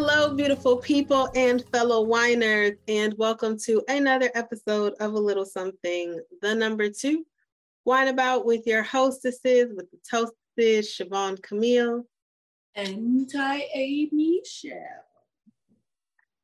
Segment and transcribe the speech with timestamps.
[0.00, 6.20] Hello, beautiful people and fellow whiners, and welcome to another episode of A Little Something,
[6.40, 7.26] the number two.
[7.84, 12.04] Wine About with your hostesses, with the toastesses, Siobhan Camille.
[12.76, 14.78] And I A Michelle.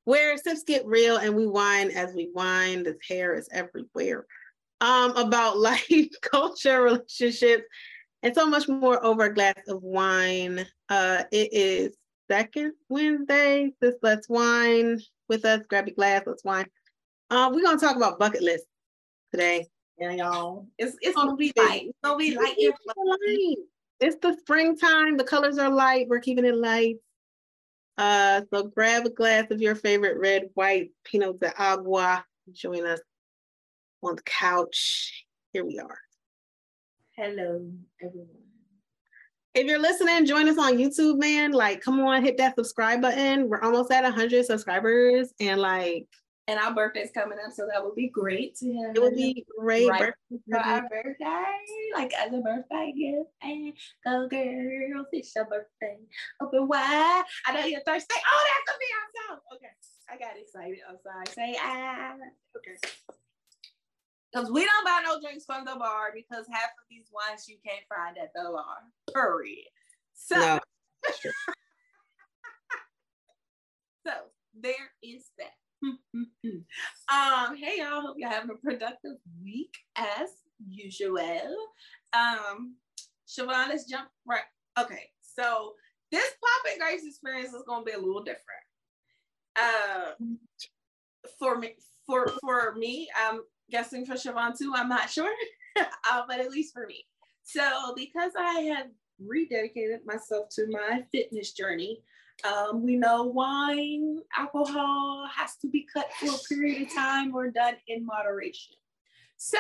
[0.03, 2.83] Where sips get real and we wine as we wine.
[2.83, 4.27] This hair is everywhere.
[4.81, 7.63] Um, about life, culture, relationships,
[8.25, 10.67] and so much more over a glass of wine.
[10.89, 11.97] Uh, it is
[12.31, 13.73] second Wednesday.
[13.81, 15.61] This let's wine with us.
[15.69, 16.23] Grab your glass.
[16.27, 16.67] Let's wine.
[17.31, 18.67] Um, we're gonna talk about bucket list
[19.31, 19.67] today.
[19.99, 20.67] Yeah, y'all.
[20.79, 21.87] It's it's gonna be light.
[21.87, 22.57] It's gonna be light.
[22.59, 23.57] light.
[24.01, 25.17] It's the springtime.
[25.17, 26.09] The colors are light.
[26.09, 26.97] We're keeping it light.
[27.97, 32.25] Uh, so grab a glass of your favorite red, white, Pinot de Agua.
[32.53, 33.01] Join us
[34.03, 35.25] on the couch.
[35.53, 35.99] Here we are.
[37.17, 37.71] Hello,
[38.03, 38.44] everyone.
[39.55, 41.53] If you're listening, join us on YouTube, man.
[41.53, 43.49] Like, come on, hit that subscribe button.
[43.49, 46.09] We're almost at 100 subscribers, and like,
[46.49, 48.97] and our birthday's coming up, so that would be great to have.
[48.97, 50.13] It would be great right
[50.51, 51.45] for our birthday,
[51.95, 53.31] like as a birthday gift.
[53.43, 53.73] And
[54.05, 55.99] go girls, it's your birthday.
[56.43, 57.23] Open wide.
[57.47, 58.15] I know you're thirsty.
[58.17, 58.87] Oh, that's a me.
[58.99, 59.73] I'm so okay.
[60.11, 60.79] I got excited.
[60.89, 61.27] I'm sorry.
[61.29, 62.15] Say ah.
[62.57, 63.15] Okay.
[64.35, 67.57] Because we don't buy no drinks from the bar because half of these wines you
[67.65, 68.83] can't find at the bar.
[69.15, 69.69] Period.
[70.15, 70.59] So, no.
[74.07, 74.13] so
[74.61, 75.53] there is that.
[75.85, 80.31] um, hey y'all, hope you're having a productive week as
[80.69, 81.55] usual.
[82.13, 82.77] Um,
[83.29, 84.41] Siobhan, let's jump right.
[84.79, 85.75] Okay, so
[86.11, 88.47] this popping grapes experience is gonna be a little different.
[89.57, 90.13] Uh,
[91.39, 91.75] for me,
[92.07, 94.73] for for me, um, guessing for Siobhan too.
[94.75, 95.33] I'm not sure,
[95.79, 97.05] uh, but at least for me.
[97.43, 98.87] So because I have
[99.23, 102.03] rededicated myself to my fitness journey,
[102.43, 107.51] um, we know wine, alcohol has to be cut for a period of time or
[107.51, 108.75] done in moderation.
[109.37, 109.59] So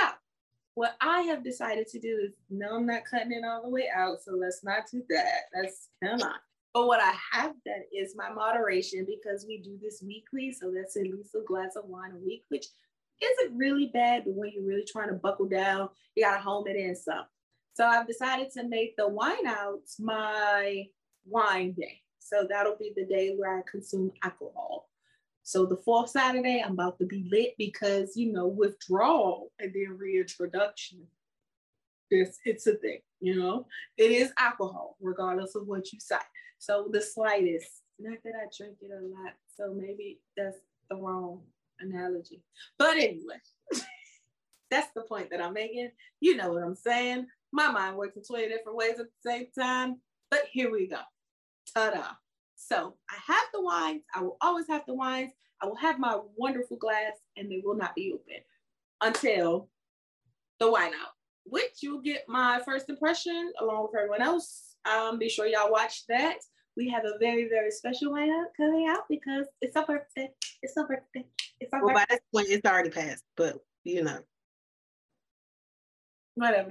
[0.74, 3.88] what I have decided to do is no, I'm not cutting it all the way
[3.94, 4.22] out.
[4.22, 5.42] So let's not do that.
[5.54, 6.34] Let's come on.
[6.72, 10.50] But what I have done is my moderation because we do this weekly.
[10.52, 12.66] So that's at least a glass of wine a week, which
[13.22, 16.76] isn't really bad, but when you're really trying to buckle down, you gotta home it
[16.76, 17.24] in some.
[17.74, 20.86] So I've decided to make the wine outs my
[21.26, 22.00] wine day.
[22.18, 24.88] So that'll be the day where I consume alcohol.
[25.42, 29.98] So the fourth Saturday, I'm about to be lit because you know withdrawal and then
[29.98, 31.06] reintroduction.
[32.10, 33.66] It's it's a thing, you know.
[33.98, 36.16] It is alcohol, regardless of what you say.
[36.58, 40.56] So the slightest, not that I drink it a lot, so maybe that's
[40.88, 41.42] the wrong
[41.80, 42.42] analogy.
[42.78, 43.40] But anyway,
[44.70, 45.90] that's the point that I'm making.
[46.20, 47.26] You know what I'm saying.
[47.52, 50.00] My mind works in 20 different ways at the same time.
[50.30, 51.00] But here we go.
[51.74, 52.08] Ta-da.
[52.56, 54.02] So I have the wines.
[54.14, 55.32] I will always have the wines.
[55.62, 58.42] I will have my wonderful glass and they will not be open
[59.00, 59.68] until
[60.60, 61.12] the wine out,
[61.44, 64.76] which you'll get my first impression along with everyone else.
[64.84, 66.38] Um, be sure y'all watch that
[66.76, 70.30] we have a very, very special lineup coming out because it's our birthday.
[70.62, 71.24] It's our birthday.
[71.60, 72.06] It's our well, birthday.
[72.08, 74.18] by this point, it's already passed, but you know.
[76.34, 76.70] Whatever.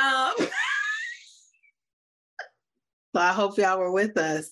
[0.00, 0.48] Um, so
[3.16, 4.50] I hope y'all were with us.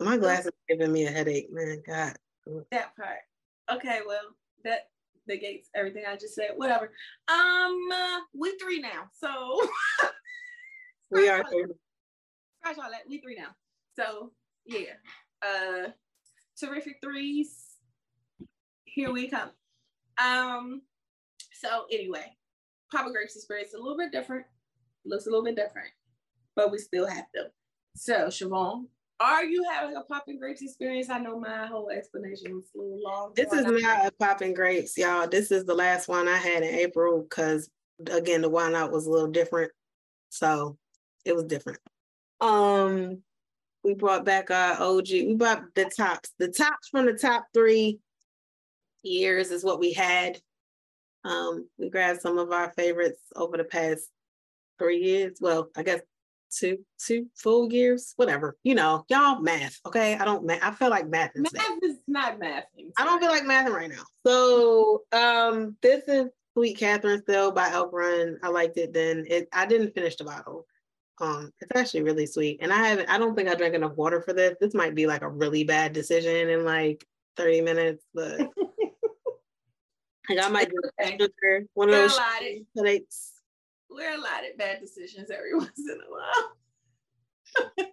[0.00, 1.82] My glasses are giving me a headache, man.
[1.86, 2.16] God.
[2.70, 3.18] That part.
[3.70, 4.88] Okay, well, that
[5.26, 6.52] negates everything I just said.
[6.56, 6.92] Whatever.
[7.28, 9.10] Um, uh, we three now.
[9.12, 9.60] So
[11.10, 11.66] we are three.
[12.60, 13.02] Scratch all that.
[13.08, 13.48] We three now.
[13.98, 14.30] So
[14.64, 14.94] yeah,
[15.42, 15.88] uh,
[16.58, 17.64] terrific threes.
[18.84, 19.50] Here we come.
[20.22, 20.82] Um,
[21.52, 22.36] so anyway,
[22.92, 24.46] Papa Grapes experience a little bit different,
[25.04, 25.88] looks a little bit different,
[26.54, 27.46] but we still have them.
[27.96, 28.84] So Siobhan,
[29.18, 31.10] are you having a popping grapes experience?
[31.10, 33.32] I know my whole explanation was a little long.
[33.34, 35.26] This is not a popping grapes, y'all.
[35.26, 37.68] This is the last one I had in April because
[38.12, 39.72] again the wine out was a little different.
[40.28, 40.78] So
[41.24, 41.80] it was different.
[42.40, 43.22] Um
[43.84, 45.08] we brought back our OG.
[45.10, 46.30] We brought the tops.
[46.38, 47.98] The tops from the top three
[49.02, 50.38] years is what we had.
[51.24, 54.08] Um, we grabbed some of our favorites over the past
[54.78, 55.38] three years.
[55.40, 56.00] Well, I guess
[56.50, 58.56] two two full years, whatever.
[58.62, 59.78] You know, y'all math.
[59.86, 60.62] Okay, I don't math.
[60.62, 61.30] I feel like math.
[61.34, 61.52] Math
[61.82, 62.90] is not mathing.
[62.98, 64.02] I don't feel like mathing right now.
[64.26, 68.38] So um, this is Sweet Catherine still by Elk Run.
[68.42, 69.24] I liked it then.
[69.28, 70.66] It I didn't finish the bottle.
[71.20, 72.58] Um, it's actually really sweet.
[72.60, 74.56] And I haven't, I don't think I drank enough water for this.
[74.60, 77.06] This might be like a really bad decision in like
[77.36, 78.38] 30 minutes, but
[80.28, 81.66] like I might do okay.
[81.74, 82.20] one We're of those
[82.76, 83.32] headaches.
[83.90, 86.52] We're allotted bad decisions every once in a while.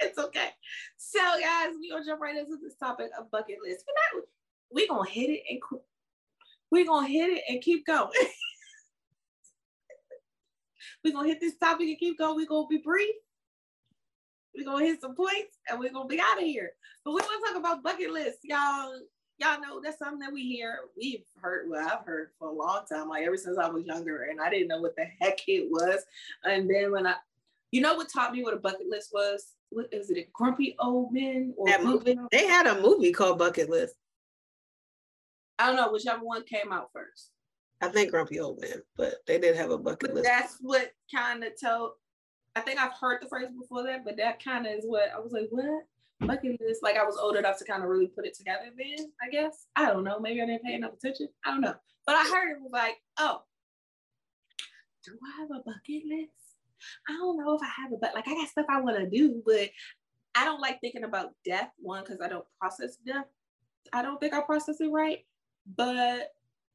[0.00, 0.50] it's okay.
[0.96, 3.84] So, guys, we're gonna jump right into this topic of bucket list.
[3.86, 4.26] We're, not,
[4.70, 5.60] we're gonna hit it and
[6.70, 8.10] we're gonna hit it and keep going.
[11.04, 12.36] We're gonna hit this topic and keep going.
[12.36, 13.14] We're gonna be brief.
[14.56, 16.72] We're gonna hit some points and we're gonna be out of here.
[17.04, 18.92] But we want to talk about bucket lists, y'all.
[19.38, 20.80] Y'all know that's something that we hear.
[20.96, 24.24] We've heard, well, I've heard for a long time, like ever since I was younger,
[24.24, 26.04] and I didn't know what the heck it was.
[26.42, 27.14] And then when I,
[27.70, 29.54] you know, what taught me what a bucket list was?
[29.70, 30.18] What is it?
[30.18, 32.18] A grumpy old men or that movie?
[32.32, 33.94] They had a movie called Bucket List.
[35.58, 37.30] I don't know whichever one came out first.
[37.80, 40.28] I think Grumpy Old Man, but they did have a bucket but list.
[40.28, 41.92] That's what kind of told.
[42.56, 45.20] I think I've heard the phrase before that, but that kind of is what I
[45.20, 45.84] was like, what
[46.20, 46.82] bucket list?
[46.82, 49.12] Like I was old enough to kind of really put it together then.
[49.22, 50.18] I guess I don't know.
[50.18, 51.28] Maybe I didn't pay enough attention.
[51.44, 51.74] I don't know.
[52.04, 53.42] But I heard it was like, oh,
[55.04, 56.32] do I have a bucket list?
[57.08, 59.08] I don't know if I have it, but like I got stuff I want to
[59.08, 59.68] do, but
[60.34, 61.70] I don't like thinking about death.
[61.78, 63.26] One, because I don't process death.
[63.92, 65.24] I don't think I process it right.
[65.76, 66.32] But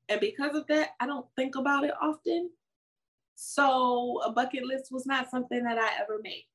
[0.10, 2.50] and because of that, I don't think about it often.
[3.36, 6.46] So a bucket list was not something that I ever made.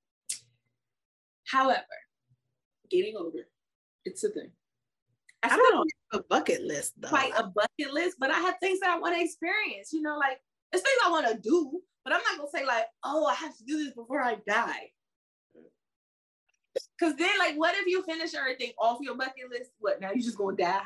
[1.47, 1.83] However,
[2.91, 3.49] getting older,
[4.05, 4.51] it's a thing.
[5.43, 7.09] I, I don't have a bucket list though.
[7.09, 9.93] Quite a bucket list, but I have things that I want to experience.
[9.93, 10.41] You know, like
[10.73, 13.57] it's things I want to do, but I'm not gonna say like, oh, I have
[13.57, 14.91] to do this before I die.
[17.01, 19.71] Cause then, like, what if you finish everything off your bucket list?
[19.79, 20.11] What now?
[20.13, 20.83] You just gonna die?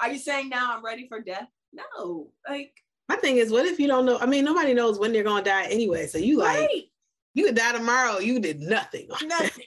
[0.00, 1.48] Are you saying now I'm ready for death?
[1.72, 2.30] No.
[2.48, 2.72] Like
[3.08, 4.18] my thing is, what if you don't know?
[4.18, 6.06] I mean, nobody knows when they're gonna die anyway.
[6.06, 6.60] So you right.
[6.60, 6.90] like
[7.34, 9.08] you could die tomorrow, you did nothing.
[9.24, 9.64] Nothing.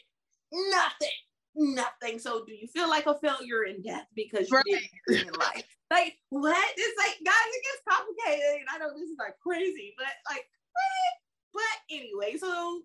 [0.51, 1.09] nothing.
[1.55, 2.19] Nothing.
[2.19, 4.65] So do you feel like a failure in death because you right.
[5.07, 5.65] didn't in life?
[5.91, 6.67] Like what?
[6.77, 8.65] It's like guys, it gets complicated.
[8.73, 11.61] I know this is like crazy, but like what?
[11.61, 12.83] But anyway, so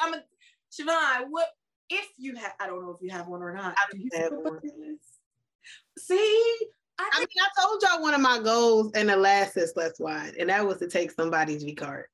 [0.00, 0.24] I'm a
[0.72, 1.50] Siobhan, what
[1.90, 3.76] if you have I don't know if you have one or not.
[3.78, 4.60] I do have one.
[5.98, 6.56] See,
[6.98, 9.98] I, I, mean, I told y'all one of my goals in the last is less
[9.98, 12.06] wide, and that was to take somebody's V card.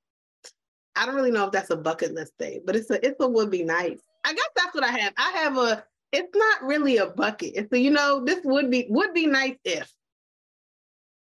[0.97, 3.29] I don't really know if that's a bucket list thing, but it's a it's a
[3.29, 3.99] would be nice.
[4.25, 5.13] I guess that's what I have.
[5.17, 5.85] I have a.
[6.13, 7.53] It's not really a bucket.
[7.55, 9.91] It's a you know this would be would be nice if.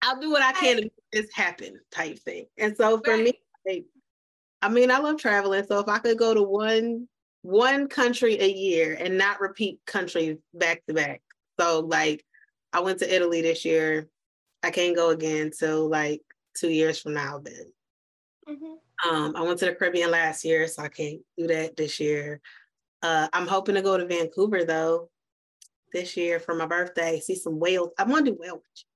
[0.03, 2.47] I'll do what I can to make this happen type thing.
[2.59, 3.25] And so for right.
[3.25, 3.33] me,
[3.65, 3.85] like,
[4.61, 5.65] I mean, I love traveling.
[5.65, 7.07] So if I could go to one
[7.43, 11.23] one country a year and not repeat countries back to back.
[11.61, 12.25] So like
[12.73, 14.09] I went to Italy this year.
[14.63, 16.23] I can't go again till like
[16.57, 17.41] two years from now.
[17.43, 17.73] Then
[18.49, 19.15] mm-hmm.
[19.15, 22.41] um, I went to the Caribbean last year, so I can't do that this year.
[23.03, 25.11] Uh, I'm hoping to go to Vancouver though
[25.93, 27.21] this year for my birthday.
[27.21, 27.91] See some whales.
[27.99, 28.89] I want to do whale watching.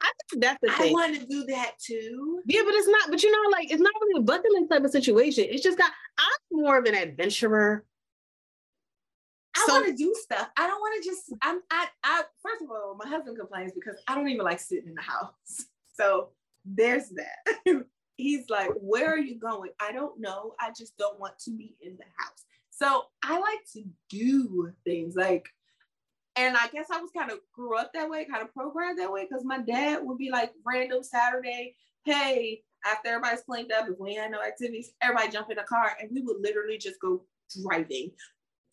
[0.00, 0.90] I think that's the thing.
[0.90, 2.40] I want to do that too.
[2.46, 3.10] Yeah, but it's not.
[3.10, 5.46] But you know, like it's not really a bucket list type of situation.
[5.48, 5.90] It's just got.
[6.18, 7.84] I'm more of an adventurer.
[9.68, 10.48] I so, want to do stuff.
[10.56, 11.32] I don't want to just.
[11.42, 11.60] I'm.
[11.70, 11.86] I.
[12.04, 12.22] I.
[12.42, 15.66] First of all, my husband complains because I don't even like sitting in the house.
[15.98, 16.28] So
[16.64, 17.56] there's that.
[18.16, 20.54] He's like, "Where are you going?" I don't know.
[20.60, 22.44] I just don't want to be in the house.
[22.70, 25.48] So I like to do things like,
[26.36, 29.10] and I guess I was kind of grew up that way, kind of programmed that
[29.10, 33.98] way, because my dad would be like random Saturday, hey, after everybody's cleaned up, if
[33.98, 37.24] we had no activities, everybody jump in a car and we would literally just go
[37.60, 38.12] driving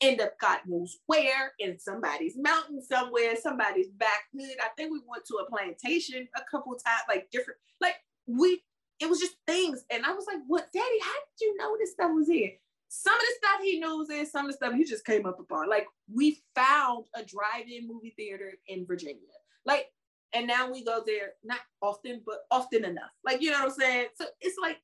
[0.02, 4.58] end up God knows where in somebody's mountain somewhere, somebody's back hood.
[4.62, 7.96] I think we went to a plantation a couple times, like different, like
[8.28, 8.64] we,
[9.00, 9.84] it was just things.
[9.90, 12.52] And I was like, what, daddy, how did you know this stuff was here?
[12.88, 15.40] Some of the stuff he knows is some of the stuff he just came up
[15.40, 15.70] upon.
[15.70, 19.22] Like we found a drive-in movie theater in Virginia.
[19.66, 19.88] Like,
[20.34, 23.12] and now we go there, not often, but often enough.
[23.24, 24.08] Like, you know what I'm saying?
[24.16, 24.78] So it's like,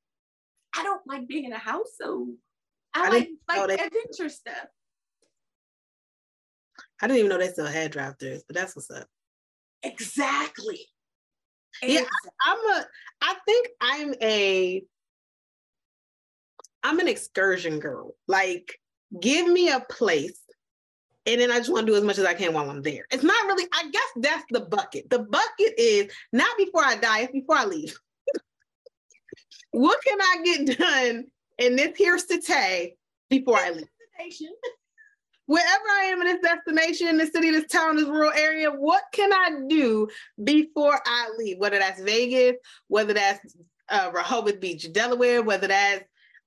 [0.75, 1.89] I don't like being in a house.
[1.99, 2.27] So
[2.93, 4.67] I, I like like adventure stuff.
[7.01, 9.07] I didn't even know they still had drive throughs, but that's what's up.
[9.83, 10.87] Exactly.
[11.81, 12.01] Yeah,
[12.45, 12.85] I'm a.
[13.21, 14.83] I think I'm a.
[16.83, 18.13] I'm an excursion girl.
[18.27, 18.79] Like,
[19.19, 20.39] give me a place,
[21.25, 23.05] and then I just want to do as much as I can while I'm there.
[23.11, 23.67] It's not really.
[23.73, 25.09] I guess that's the bucket.
[25.09, 27.21] The bucket is not before I die.
[27.21, 27.97] It's before I leave.
[29.71, 31.25] what can I get done
[31.57, 32.97] in this here city
[33.29, 33.87] before I leave?
[35.51, 39.33] Wherever I am in this destination, this city, this town, this rural area, what can
[39.33, 40.07] I do
[40.41, 41.57] before I leave?
[41.57, 42.55] Whether that's Vegas,
[42.87, 43.57] whether that's
[43.89, 46.05] uh, Rehoboth Beach, Delaware, whether that's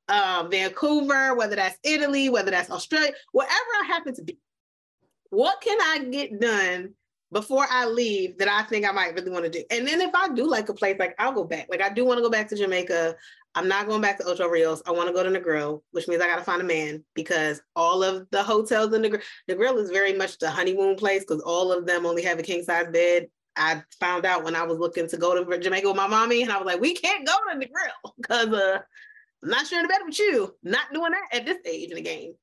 [0.08, 4.38] uh, Vancouver, whether that's Italy, whether that's Australia, wherever I happen to be.
[5.28, 6.94] What can I get done
[7.34, 9.64] before I leave that I think I might really want to do.
[9.70, 11.66] And then if I do like a place, like I'll go back.
[11.68, 13.16] Like I do want to go back to Jamaica.
[13.56, 14.82] I'm not going back to Ocho Rios.
[14.86, 17.60] I want to go to Negril, which means I got to find a man because
[17.74, 21.72] all of the hotels in the Negril is very much the honeymoon place because all
[21.72, 23.26] of them only have a king size bed.
[23.56, 26.52] I found out when I was looking to go to Jamaica with my mommy, and
[26.52, 28.78] I was like, we can't go to Negril because uh,
[29.42, 30.54] I'm not sharing a bed with you.
[30.62, 32.34] Not doing that at this age in the game.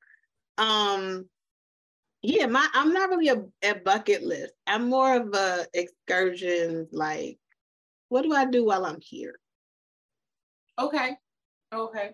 [0.58, 1.30] Um,
[2.22, 4.54] yeah, my I'm not really a, a bucket list.
[4.68, 6.88] I'm more of a excursion.
[6.92, 7.40] Like,
[8.10, 9.36] what do I do while I'm here?
[10.80, 11.18] Okay.
[11.74, 12.12] Okay.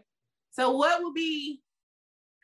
[0.51, 1.61] So what would be,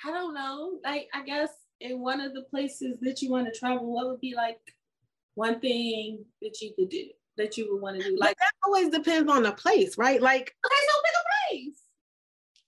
[0.05, 3.57] I don't know, like I guess in one of the places that you want to
[3.57, 4.59] travel, what would be like
[5.35, 7.05] one thing that you could do
[7.37, 8.17] that you would want to do?
[8.19, 10.21] Like but that always depends on the place, right?
[10.21, 11.79] Like Okay, so pick a place.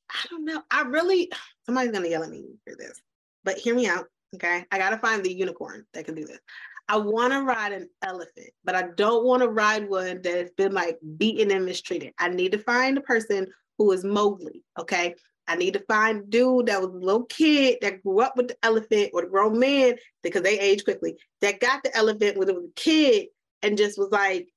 [0.10, 0.64] I don't know.
[0.72, 1.32] I really
[1.66, 3.02] somebody's gonna yell at me for this,
[3.44, 4.06] but hear me out.
[4.36, 4.66] Okay.
[4.72, 6.40] I gotta find the unicorn that can do this.
[6.88, 10.52] I want to ride an elephant, but I don't want to ride one that has
[10.52, 12.14] been like beaten and mistreated.
[12.20, 14.64] I need to find a person who is Mowgli.
[14.80, 15.16] Okay.
[15.48, 18.48] I need to find a dude that was a little kid that grew up with
[18.48, 22.50] the elephant or the grown man because they age quickly that got the elephant when
[22.50, 23.28] it was a kid
[23.62, 24.48] and just was like,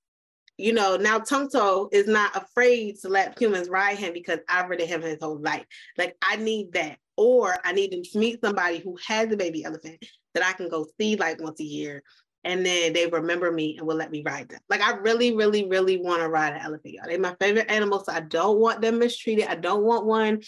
[0.56, 4.88] you know, now Tonto is not afraid to let humans ride him because I've ridden
[4.88, 5.66] him his whole life.
[5.96, 6.98] Like I need that.
[7.18, 10.86] Or I need to meet somebody who has a baby elephant that I can go
[11.00, 12.04] see like once a year.
[12.44, 14.60] And then they remember me and will let me ride them.
[14.70, 17.06] Like I really, really, really want to ride an elephant, y'all.
[17.08, 18.06] They're my favorite animals.
[18.06, 19.48] So I don't want them mistreated.
[19.48, 20.42] I don't want one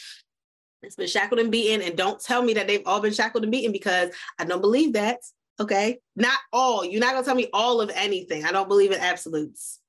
[0.80, 1.82] that's been shackled and beaten.
[1.82, 4.92] And don't tell me that they've all been shackled and beaten because I don't believe
[4.92, 5.18] that.
[5.58, 5.98] Okay.
[6.14, 6.84] Not all.
[6.84, 8.44] You're not gonna tell me all of anything.
[8.44, 9.80] I don't believe in absolutes.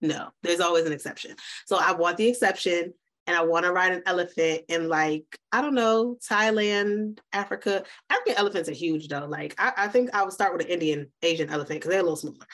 [0.00, 1.36] No, there's always an exception.
[1.66, 2.94] So I want the exception
[3.26, 7.84] and I want to ride an elephant in like, I don't know, Thailand, Africa.
[8.08, 9.26] African elephants are huge though.
[9.26, 12.02] Like I, I think I would start with an Indian Asian elephant because they're a
[12.02, 12.46] little smaller.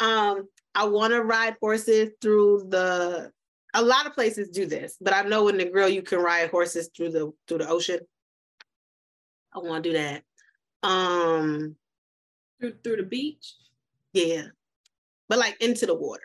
[0.00, 3.30] Um, I want to ride horses through the
[3.74, 6.90] a lot of places do this, but I know in Negril you can ride horses
[6.96, 8.00] through the through the ocean.
[9.54, 10.22] I want to do that.
[10.82, 11.76] Um
[12.60, 13.54] through through the beach.
[14.12, 14.46] Yeah.
[15.28, 16.22] But like into the water.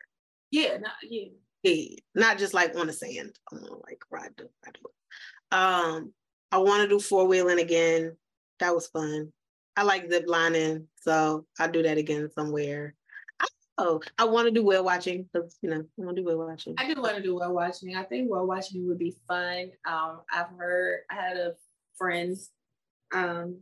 [0.51, 1.29] Yeah, not yeah.
[2.15, 3.37] Not just like on the sand.
[3.51, 6.13] I want to like ride the, ride the Um,
[6.51, 8.17] I want to do four wheeling again.
[8.59, 9.31] That was fun.
[9.75, 12.95] I like zip lining, so I'll do that again somewhere.
[13.79, 16.45] Oh, I want to do whale watching because you know I want to do whale
[16.45, 16.75] watching.
[16.77, 17.95] I do want to do whale watching.
[17.95, 19.71] I think whale watching would be fun.
[19.87, 21.53] Um, I've heard I had a
[21.97, 22.37] friend,
[23.13, 23.61] um,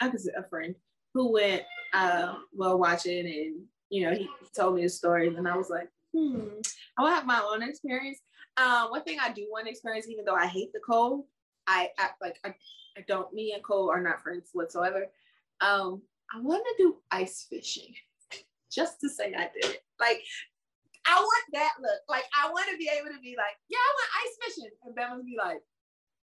[0.00, 0.76] I say a friend
[1.12, 1.62] who went
[1.92, 5.88] uh whale watching and you know, he told me his stories, and I was like,
[6.16, 6.40] hmm,
[6.96, 8.18] I want to have my own experience.
[8.56, 11.26] Um, one thing I do want to experience, even though I hate the cold,
[11.66, 12.54] I act like I,
[12.96, 13.30] I don't.
[13.34, 15.06] Me and Cole are not friends whatsoever.
[15.60, 16.00] Um,
[16.34, 17.94] I want to do ice fishing,
[18.72, 19.84] just to say I did it.
[20.00, 20.22] Like,
[21.06, 22.00] I want that look.
[22.08, 24.94] Like, I want to be able to be like, yeah, I want ice fishing, and
[24.94, 25.60] Ben would be like,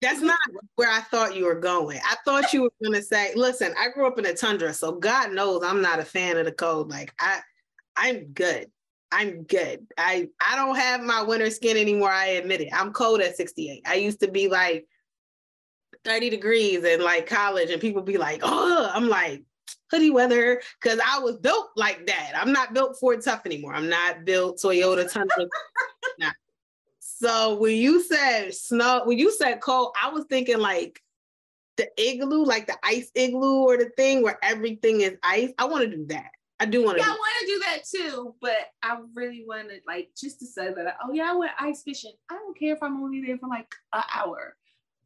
[0.02, 0.38] that's not
[0.74, 1.98] where I thought you were going.
[2.04, 5.32] I thought you were to say, listen, I grew up in a tundra, so God
[5.32, 6.90] knows I'm not a fan of the cold.
[6.90, 7.40] Like I
[7.96, 8.70] I'm good.
[9.12, 9.86] I'm good.
[9.96, 12.10] I I don't have my winter skin anymore.
[12.10, 12.70] I admit it.
[12.72, 13.82] I'm cold at 68.
[13.86, 14.86] I used to be like
[16.04, 19.42] 30 degrees in like college, and people be like, oh, I'm like
[19.90, 22.32] hoodie weather because I was built like that.
[22.34, 23.74] I'm not built Ford Tough anymore.
[23.74, 25.46] I'm not built Toyota Tundra.
[26.18, 26.32] nah.
[26.98, 31.00] So when you said snow, when you said cold, I was thinking like
[31.76, 35.50] the igloo, like the ice igloo or the thing where everything is ice.
[35.58, 36.30] I want to do that.
[36.64, 37.04] I do want to.
[37.04, 40.46] Yeah, I want to do that too, but I really want to like just to
[40.46, 40.96] say that.
[41.04, 42.12] Oh yeah, I went ice fishing.
[42.30, 44.56] I don't care if I'm only there for like an hour.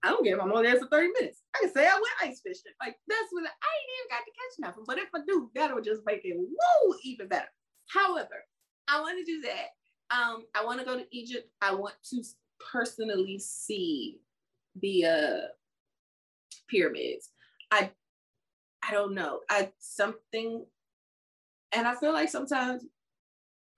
[0.05, 1.43] I don't care if I'm only there for 30 minutes.
[1.57, 2.71] I can say I went ice fishing.
[2.81, 4.85] Like that's what I ain't even got to catch nothing.
[4.87, 7.51] But if I do, that'll just make it woo even better.
[7.89, 8.45] However,
[8.87, 10.17] I want to do that.
[10.17, 11.51] Um, I want to go to Egypt.
[11.61, 12.23] I want to
[12.73, 14.21] personally see
[14.81, 15.41] the uh
[16.69, 17.31] pyramids.
[17.73, 17.91] I
[18.89, 19.41] I don't know.
[19.51, 20.65] I something
[21.73, 22.85] and I feel like sometimes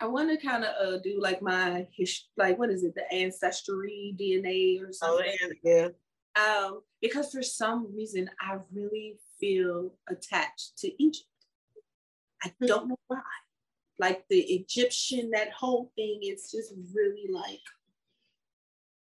[0.00, 3.12] I want to kind of uh, do like my history, like what is it, the
[3.12, 5.36] ancestry DNA or oh, something.
[5.44, 5.88] Oh, yeah.
[6.36, 11.26] Um, because for some reason I really feel attached to Egypt.
[12.42, 12.66] I hmm.
[12.66, 13.20] don't know why.
[13.98, 17.60] Like the Egyptian, that whole thing, it's just really like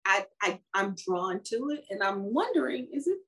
[0.05, 3.19] I, I I'm drawn to it, and I'm wondering, is it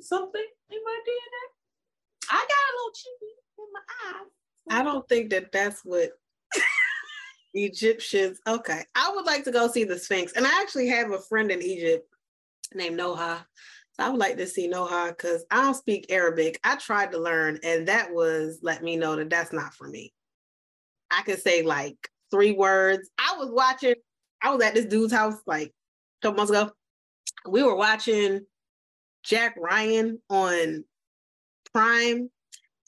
[0.00, 2.32] something in my DNA?
[2.32, 4.41] I got a little chippy in my eyes.
[4.70, 6.10] I don't think that that's what
[7.54, 8.40] Egyptians.
[8.46, 11.50] Okay, I would like to go see the Sphinx, and I actually have a friend
[11.50, 12.06] in Egypt
[12.74, 13.44] named Noha,
[13.92, 16.58] So I would like to see Noha because I don't speak Arabic.
[16.64, 20.12] I tried to learn, and that was let me know that that's not for me.
[21.10, 21.96] I could say like
[22.30, 23.10] three words.
[23.18, 23.94] I was watching,
[24.42, 26.72] I was at this dude's house like a couple months ago.
[27.48, 28.40] We were watching
[29.22, 30.84] Jack Ryan on
[31.72, 32.30] Prime,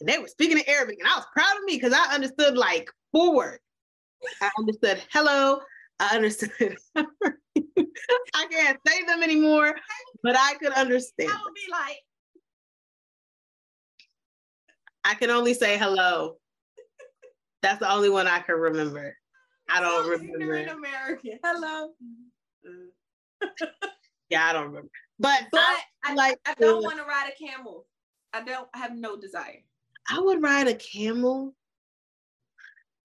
[0.00, 2.56] and they were speaking in Arabic, and I was proud of me because I understood
[2.56, 3.62] like four words.
[4.40, 5.60] I understood hello.
[6.00, 6.50] I understood.
[6.96, 9.74] I can't say them anymore,
[10.22, 11.30] but I could understand.
[11.30, 11.98] I would be like,
[15.04, 16.36] I can only say hello.
[17.62, 19.16] That's the only one I can remember.
[19.68, 20.40] I don't remember.
[20.40, 21.38] ignorant American.
[21.42, 21.90] Hello.
[24.30, 24.88] Yeah, I don't remember.
[25.18, 27.86] But, But I, I, like I don't want to ride a camel.
[28.32, 29.62] I don't I have no desire.
[30.08, 31.54] I would ride a camel.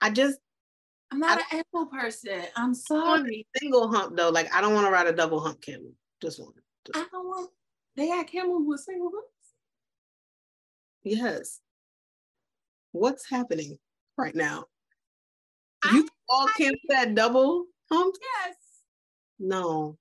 [0.01, 0.39] I just
[1.11, 2.43] I'm not an animal person.
[2.55, 3.47] I'm sorry.
[3.57, 4.29] single hump though.
[4.29, 5.91] Like I don't want to ride a double hump camel.
[6.21, 6.53] Just one.
[6.85, 7.49] Just- I don't want.
[7.95, 9.53] They got camels with single hooks.
[11.03, 11.59] yes.
[12.91, 13.77] What's happening
[14.17, 14.65] right now?
[15.83, 18.15] I- You all I- camels that double hump?
[18.21, 18.55] Yes,
[19.39, 19.97] No.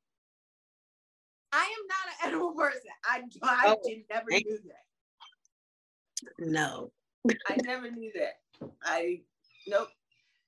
[1.52, 2.80] I am not an animal person.
[3.04, 4.84] I I Oh, did never do that.
[6.38, 6.92] No.
[7.48, 8.68] I never knew that.
[8.82, 9.20] I
[9.66, 9.88] nope.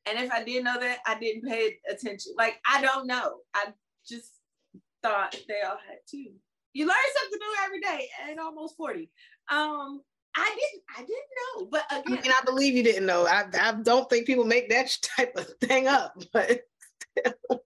[0.07, 2.33] And if I did know that, I didn't pay attention.
[2.37, 3.39] Like I don't know.
[3.55, 3.67] I
[4.09, 4.33] just
[5.03, 6.33] thought they all had two.
[6.73, 9.11] You learn something new every day at almost 40.
[9.51, 10.03] Um,
[10.37, 11.67] I didn't I didn't know.
[11.71, 13.27] But I again, mean, I believe you didn't know.
[13.27, 16.63] I, I don't think people make that type of thing up, but.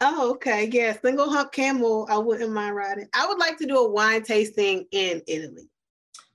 [0.00, 0.68] Oh, okay.
[0.70, 2.06] Yeah, single hump camel.
[2.10, 3.08] I wouldn't mind riding.
[3.14, 5.70] I would like to do a wine tasting in Italy.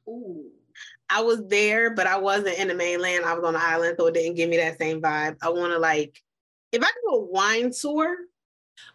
[0.08, 0.50] ooh.
[1.10, 3.26] I was there, but I wasn't in the mainland.
[3.26, 5.38] I was on the island, so it didn't give me that same vibe.
[5.42, 6.22] I want to like,
[6.72, 8.16] if I do a wine tour,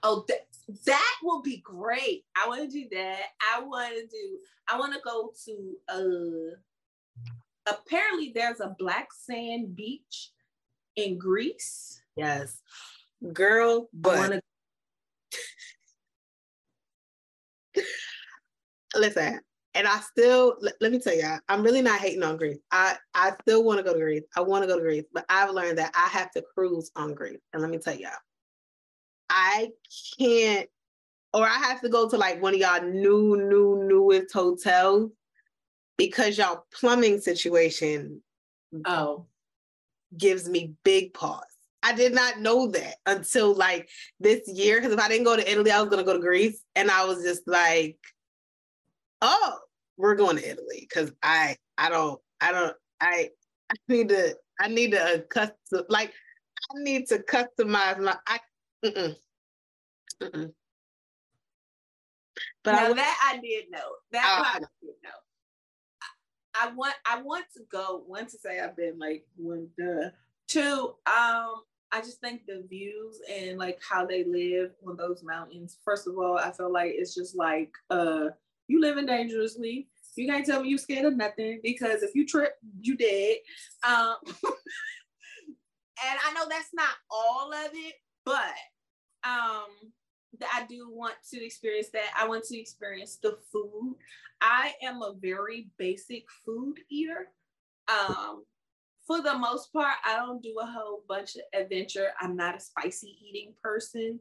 [0.02, 0.46] Oh, that,
[0.86, 2.24] that will be great.
[2.36, 3.20] I want to do that.
[3.54, 9.76] I want to do, I want to go to, uh, apparently there's a black sand
[9.76, 10.30] beach
[10.96, 12.00] in Greece.
[12.16, 12.60] yes,
[13.32, 13.88] girl.
[13.92, 14.42] But want
[17.74, 17.82] to,
[18.94, 19.40] listen,
[19.74, 22.58] and I still let, let me tell y'all, I'm really not hating on Greece.
[22.70, 24.22] I I still want to go to Greece.
[24.36, 27.14] I want to go to Greece, but I've learned that I have to cruise on
[27.14, 27.40] Greece.
[27.52, 28.10] And let me tell y'all,
[29.28, 29.70] I
[30.18, 30.68] can't,
[31.32, 35.10] or I have to go to like one of y'all new, new, newest hotels
[35.96, 38.22] because y'all plumbing situation
[38.84, 39.26] oh,
[40.16, 41.42] gives me big pause.
[41.82, 44.76] I did not know that until like this year.
[44.76, 46.62] Because if I didn't go to Italy, I was gonna go to Greece.
[46.74, 47.98] And I was just like,
[49.20, 49.58] oh,
[49.96, 50.88] we're going to Italy.
[50.92, 53.30] Cause I I don't, I don't, I
[53.70, 56.12] I need to, I need to custom like
[56.70, 58.38] I need to customize my I
[58.84, 59.14] mm-mm,
[60.22, 60.52] mm-mm.
[62.62, 63.96] But now would- that I did know.
[64.12, 65.10] That Uh, I did know.
[66.54, 68.02] I, I want I want to go.
[68.06, 70.10] One to say I've been like one duh.
[70.46, 75.78] Two, um, I just think the views and like how they live on those mountains.
[75.84, 78.28] First of all, I feel like it's just like uh
[78.68, 79.88] you living dangerously.
[80.16, 83.36] You can't tell me you scared of nothing because if you trip, you dead.
[83.86, 88.54] Um and I know that's not all of it, but
[89.24, 89.92] um
[90.52, 92.10] I do want to experience that.
[92.18, 93.96] I want to experience the food.
[94.40, 97.28] I am a very basic food eater.
[97.88, 98.44] Um,
[99.06, 102.08] for the most part, I don't do a whole bunch of adventure.
[102.20, 104.18] I'm not a spicy eating person.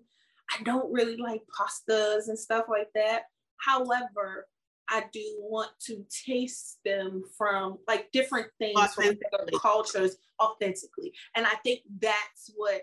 [0.52, 3.24] I don't really like pastas and stuff like that.
[3.66, 4.48] However,
[4.90, 9.60] I do want to taste them from like different things from Authentically.
[9.60, 11.14] cultures authentically.
[11.36, 12.82] And I think that's what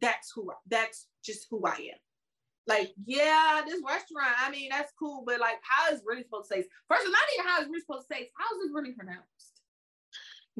[0.00, 1.98] that's who I, that's just who I am.
[2.66, 6.56] Like, yeah, this restaurant, I mean, that's cool, but like, how is really supposed to
[6.56, 6.68] taste?
[6.88, 8.30] First, of all, not even how is really supposed to taste.
[8.38, 9.54] How is this really pronounced?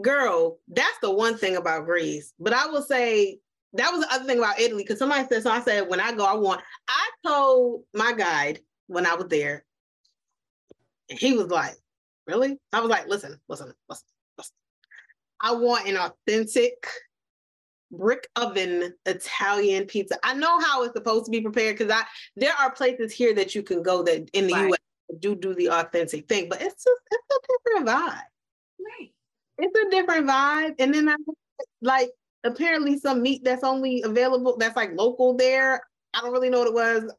[0.01, 2.33] girl, that's the one thing about Greece.
[2.39, 3.39] But I will say
[3.75, 5.51] that was the other thing about Italy because somebody said so.
[5.51, 6.61] I said when I go, I want.
[6.89, 9.65] I told my guide when I was there,
[11.11, 11.77] and he was like,
[12.27, 14.07] "Really?" I was like, "Listen, listen, listen,
[14.39, 14.55] listen.
[15.41, 16.87] I want an authentic."
[17.93, 20.19] brick oven Italian pizza.
[20.25, 22.03] I know how it's supposed to be prepared because I
[22.35, 24.73] there are places here that you can go that in the Right.
[24.73, 24.79] US
[25.21, 28.23] do do the authentic thing, but it's just it's a different vibe
[28.81, 29.13] Right.
[29.59, 30.75] it's a different vibe.
[30.79, 31.17] And then I
[31.83, 32.11] like
[32.43, 35.83] apparently some meat that's only available that's like local there.
[36.15, 37.13] I don't really know what it was.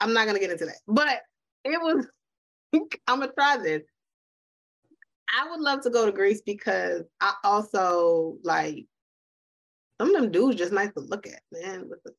[0.00, 0.78] I'm not gonna get into that.
[0.86, 1.20] But
[1.64, 2.06] it was
[3.06, 3.82] I'm gonna try this.
[5.36, 8.86] I would love to go to Greece because I also like
[10.00, 11.88] some of them dudes just nice to look at, man.
[11.88, 11.96] The,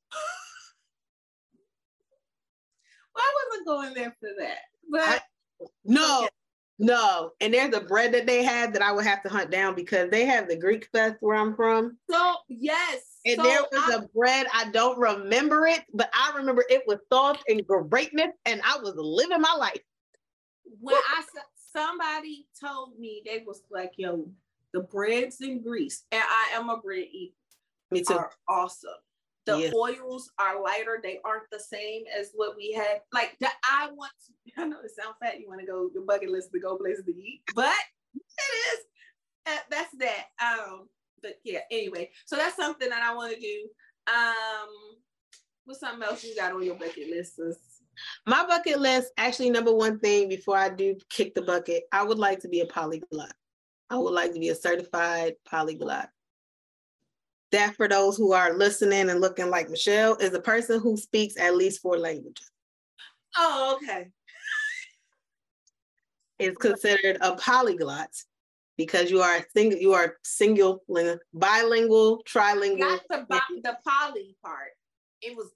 [3.15, 6.29] Well, I wasn't going there for that, but I- No,
[6.77, 7.31] no.
[7.41, 10.09] And there's a bread that they have that I would have to hunt down because
[10.09, 11.97] they have the Greek fest where I'm from.
[12.09, 13.08] So yes.
[13.25, 16.83] And so there was I- a bread, I don't remember it, but I remember it
[16.87, 19.81] was soft and greatness, and I was living my life.
[20.79, 21.23] When I
[21.71, 24.29] somebody told me they was like, yo,
[24.73, 27.33] the breads in Greece, and I am a bread eater,
[27.91, 28.13] Me too.
[28.15, 28.91] are awesome.
[29.45, 29.73] The Yes.
[29.73, 33.01] oils are lighter; they aren't the same as what we had.
[33.11, 34.33] Like the, I want to.
[34.61, 35.39] I know it sounds fat.
[35.39, 37.73] You want to go your bucket list to go places to eat, but
[38.15, 38.21] it
[38.73, 38.79] is.
[39.47, 40.25] uh, That's that.
[40.41, 40.87] Um,
[41.21, 41.59] but yeah.
[41.71, 43.69] Anyway, so that's something that I want to do.
[44.07, 44.69] Um,
[45.65, 47.35] what's something else you got on your bucket list?
[47.35, 47.57] sis?
[48.25, 52.19] My bucket list, actually, number one thing before I do kick the bucket, I would
[52.19, 53.33] like to be a polyglot.
[53.89, 56.09] I would like to be a certified polyglot.
[57.51, 61.35] That, for those who are listening and looking like Michelle, is a person who speaks
[61.37, 62.49] at least four languages.
[63.37, 64.09] Oh, okay.
[66.37, 68.09] Is considered a polyglot
[68.79, 70.81] because you are single, you are single,
[71.33, 72.79] bilingual, trilingual.
[72.79, 74.71] Not the bo- the poly part.
[75.21, 75.51] It was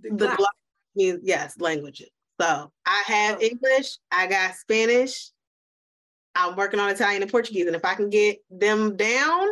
[0.00, 0.54] the, the block
[0.96, 2.08] means yes languages
[2.40, 3.42] so i have Oh.
[3.42, 5.30] english i got spanish
[6.34, 9.46] i'm working on italian and portuguese and if i can get them down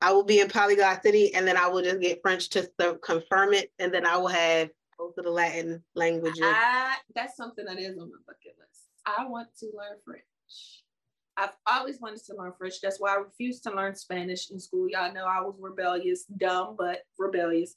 [0.00, 2.70] i will be in polyglot city and then i will just get french to
[3.02, 7.64] confirm it and then i will have both of the latin languages I, that's something
[7.66, 8.86] that is on my bucket list.
[9.06, 10.84] I want to learn French.
[11.36, 12.80] I've always wanted to learn French.
[12.80, 14.88] That's why I refused to learn Spanish in school.
[14.88, 17.74] Y'all know I was rebellious, dumb, but rebellious.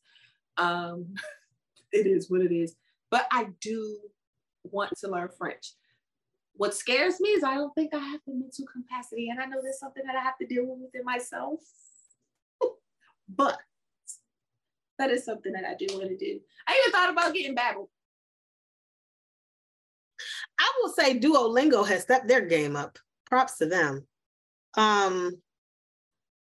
[0.58, 1.14] Um,
[1.92, 2.76] it is what it is.
[3.12, 3.98] But I do
[4.64, 5.74] want to learn French.
[6.54, 9.62] What scares me is I don't think I have the mental capacity, and I know
[9.64, 11.60] that's something that I have to deal with within myself.
[13.30, 13.58] but
[14.98, 16.40] that is something that I do want to do.
[16.68, 17.88] I even thought about getting Babbel.
[20.60, 24.06] i will say duolingo has stepped their game up props to them
[24.76, 25.32] um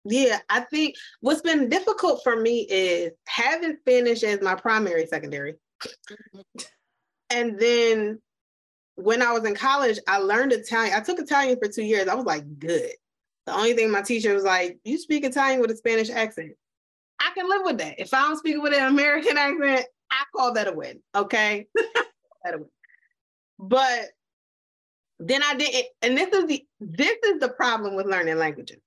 [0.05, 5.57] yeah i think what's been difficult for me is having spanish as my primary secondary
[7.31, 8.21] And then
[8.95, 10.95] when I was in college, I learned Italian.
[10.95, 12.09] I took Italian for two years.
[12.09, 12.93] I was like, good.
[13.47, 16.53] The only thing my teacher was like, you speak Italian with a Spanish accent.
[17.21, 18.01] I can live with that.
[18.01, 21.01] If I don't speak with an American accent, I call that a win.
[21.15, 21.67] Okay.
[21.75, 22.71] that a win.
[23.59, 24.09] But
[25.19, 28.79] then I didn't, and this is the this is the problem with learning languages.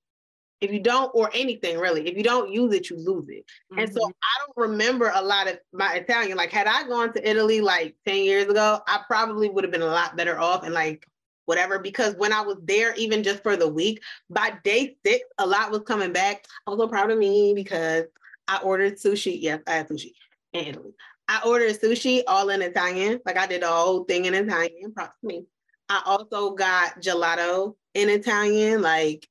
[0.61, 3.45] If you don't, or anything really, if you don't use it, you lose it.
[3.77, 4.11] And so Mhm.
[4.11, 6.37] I don't remember a lot of my Italian.
[6.37, 9.81] Like, had I gone to Italy like 10 years ago, I probably would have been
[9.81, 11.05] a lot better off and like
[11.45, 11.79] whatever.
[11.79, 15.71] Because when I was there, even just for the week, by day six, a lot
[15.71, 16.45] was coming back.
[16.67, 18.03] I was so proud of me because
[18.49, 19.41] I ordered sushi.
[19.41, 20.11] Yes, I had sushi
[20.53, 20.93] in Italy.
[21.29, 23.21] I ordered sushi all in Italian.
[23.25, 24.91] Like I did the whole thing in Italian.
[24.93, 25.45] Props to me.
[25.89, 28.81] I also got gelato in Italian.
[28.81, 29.27] Like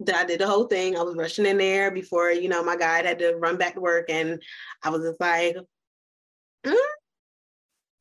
[0.00, 0.96] that I did the whole thing.
[0.96, 3.80] I was rushing in there before, you know, my guide had to run back to
[3.80, 4.10] work.
[4.10, 4.42] And
[4.82, 5.56] I was just like,
[6.66, 6.74] "Hmm?"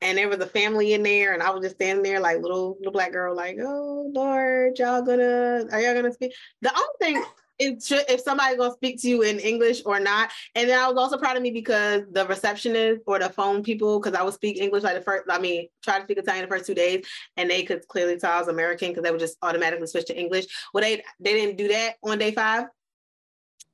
[0.02, 2.76] and there was a family in there, and I was just standing there like little
[2.78, 6.34] little black girl, like, oh Lord, y'all gonna are y'all gonna speak?
[6.62, 7.26] The only thing
[7.60, 10.32] should, if somebody gonna speak to you in English or not.
[10.56, 14.00] And then I was also proud of me because the receptionist or the phone people,
[14.00, 16.56] because I would speak English like the first, I mean, try to speak Italian the
[16.56, 17.06] first two days,
[17.38, 20.20] and they could clearly tell I was American because they would just automatically switch to
[20.20, 20.46] English.
[20.74, 22.66] Well, they they didn't do that on day five.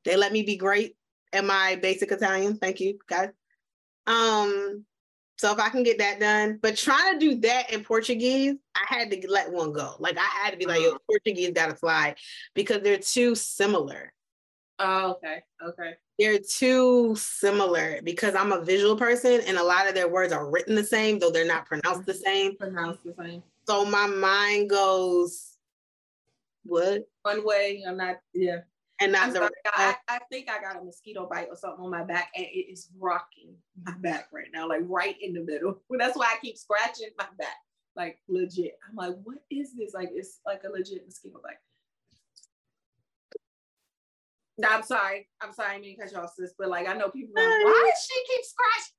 [0.06, 0.96] They let me be great
[1.34, 2.58] at my basic Italian.
[2.58, 3.30] Thank you, guys.
[4.08, 4.86] Um,
[5.42, 8.84] so if I can get that done, but trying to do that in Portuguese, I
[8.86, 9.96] had to let one go.
[9.98, 11.00] Like I had to be like, yo, uh-huh.
[11.10, 12.14] Portuguese gotta fly
[12.54, 14.14] because they're too similar.
[14.78, 15.42] Oh, okay.
[15.68, 15.94] Okay.
[16.20, 20.48] They're too similar because I'm a visual person and a lot of their words are
[20.48, 22.56] written the same, though they're not pronounced the same.
[22.56, 23.42] Pronounced the same.
[23.68, 25.58] So my mind goes,
[26.66, 27.02] what?
[27.24, 28.60] One way, I'm not, yeah.
[29.02, 31.90] And not the I, uh, I think I got a mosquito bite or something on
[31.90, 35.82] my back and it is rocking my back right now, like right in the middle.
[35.90, 37.58] That's why I keep scratching my back,
[37.96, 38.78] like legit.
[38.88, 39.94] I'm like, what is this?
[39.94, 41.56] Like, it's like a legit mosquito bite.
[44.60, 45.28] No, I'm sorry.
[45.42, 47.66] I'm sorry, I mean, cut you off, sis, but like, I know people are like,
[47.66, 48.96] why does she keep scratching?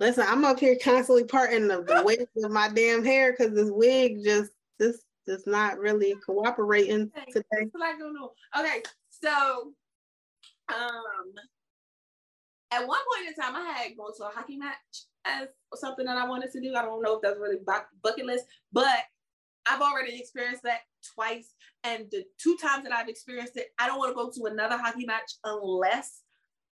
[0.00, 3.70] Listen, I'm up here constantly parting the, the waves of my damn hair because this
[3.70, 7.32] wig just this just not really cooperating Okay.
[7.32, 7.68] today.
[7.72, 8.16] What I don't.
[8.58, 9.72] Okay, so
[10.70, 11.32] um
[12.70, 14.76] at one point in time I had gone to a hockey match
[15.24, 16.74] as something that I wanted to do.
[16.74, 19.04] I don't know if that's really bu- bucket list, but
[19.70, 20.80] I've already experienced that
[21.14, 21.54] twice.
[21.84, 24.78] And the two times that I've experienced it, I don't want to go to another
[24.78, 26.22] hockey match unless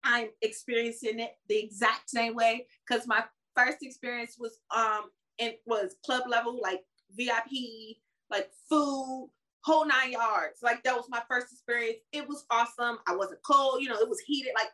[0.03, 2.67] I'm experiencing it the exact same way.
[2.87, 3.23] Because my
[3.55, 6.81] first experience was um it was club level, like
[7.15, 7.97] VIP,
[8.29, 9.29] like food,
[9.63, 10.59] whole nine yards.
[10.61, 11.97] Like that was my first experience.
[12.11, 12.99] It was awesome.
[13.07, 14.69] I wasn't cold, you know, it was heated, like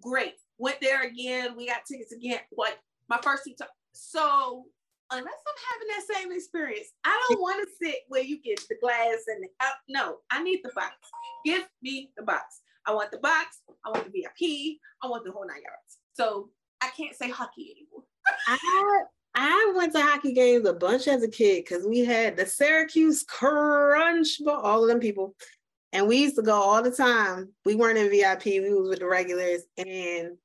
[0.00, 0.34] great.
[0.58, 1.56] Went there again.
[1.56, 2.40] We got tickets again.
[2.56, 2.78] Like
[3.08, 3.54] my first two.
[3.92, 4.66] So
[5.10, 8.76] unless I'm having that same experience, I don't want to sit where you get the
[8.80, 10.94] glass and the, uh, no, I need the box.
[11.44, 12.62] Give me the box.
[12.86, 13.60] I want the box.
[13.84, 14.78] I want the VIP.
[15.02, 15.98] I want the whole nine yards.
[16.14, 16.50] So
[16.82, 18.04] I can't say hockey anymore.
[18.46, 22.46] I I went to hockey games a bunch as a kid because we had the
[22.46, 25.34] Syracuse Crunch, all of them people,
[25.92, 27.50] and we used to go all the time.
[27.64, 30.36] We weren't in VIP; we was with the regulars, and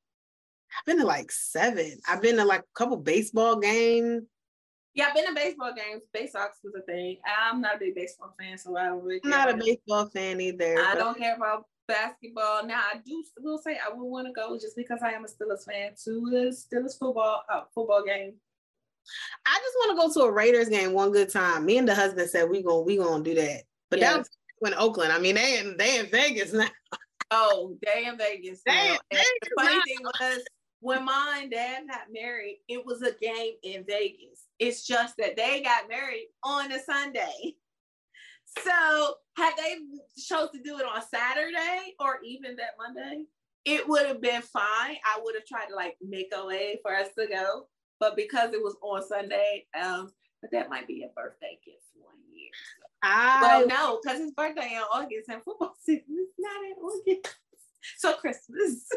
[0.77, 1.99] I've been to like seven.
[2.07, 4.23] I've been to like a couple baseball games.
[4.95, 6.01] Yeah, I've been to baseball games.
[6.11, 7.17] Base Sox was a thing.
[7.25, 9.21] I'm not a big baseball fan, so I don't really.
[9.23, 10.77] I'm not a baseball fan either.
[10.79, 12.65] I don't care about basketball.
[12.65, 15.27] Now I do will say I would want to go just because I am a
[15.27, 18.33] Steelers fan to the Steelers football uh, football game.
[19.45, 21.65] I just want to go to a Raiders game one good time.
[21.65, 23.63] Me and the husband said we gonna we gonna do that.
[23.89, 24.13] But yes.
[24.13, 25.11] that was in Oakland.
[25.11, 26.67] I mean, they in they in Vegas now.
[27.31, 28.63] Oh, they in Vegas.
[28.65, 29.81] They in Vegas the funny now.
[29.85, 30.43] thing was
[30.79, 34.45] when mom and dad got married, it was a game in Vegas.
[34.57, 37.55] It's just that they got married on a Sunday.
[38.63, 39.75] So had they
[40.17, 43.25] chose to do it on Saturday or even that Monday,
[43.63, 44.97] it would have been fine.
[45.05, 47.67] I would have tried to like make a way for us to go.
[47.99, 52.15] But because it was on Sunday, um, but that might be a birthday gift one
[52.33, 52.49] year.
[52.79, 52.87] So.
[53.03, 57.35] I well no, because his birthday in August and football season is not in August.
[57.97, 58.87] So Christmas.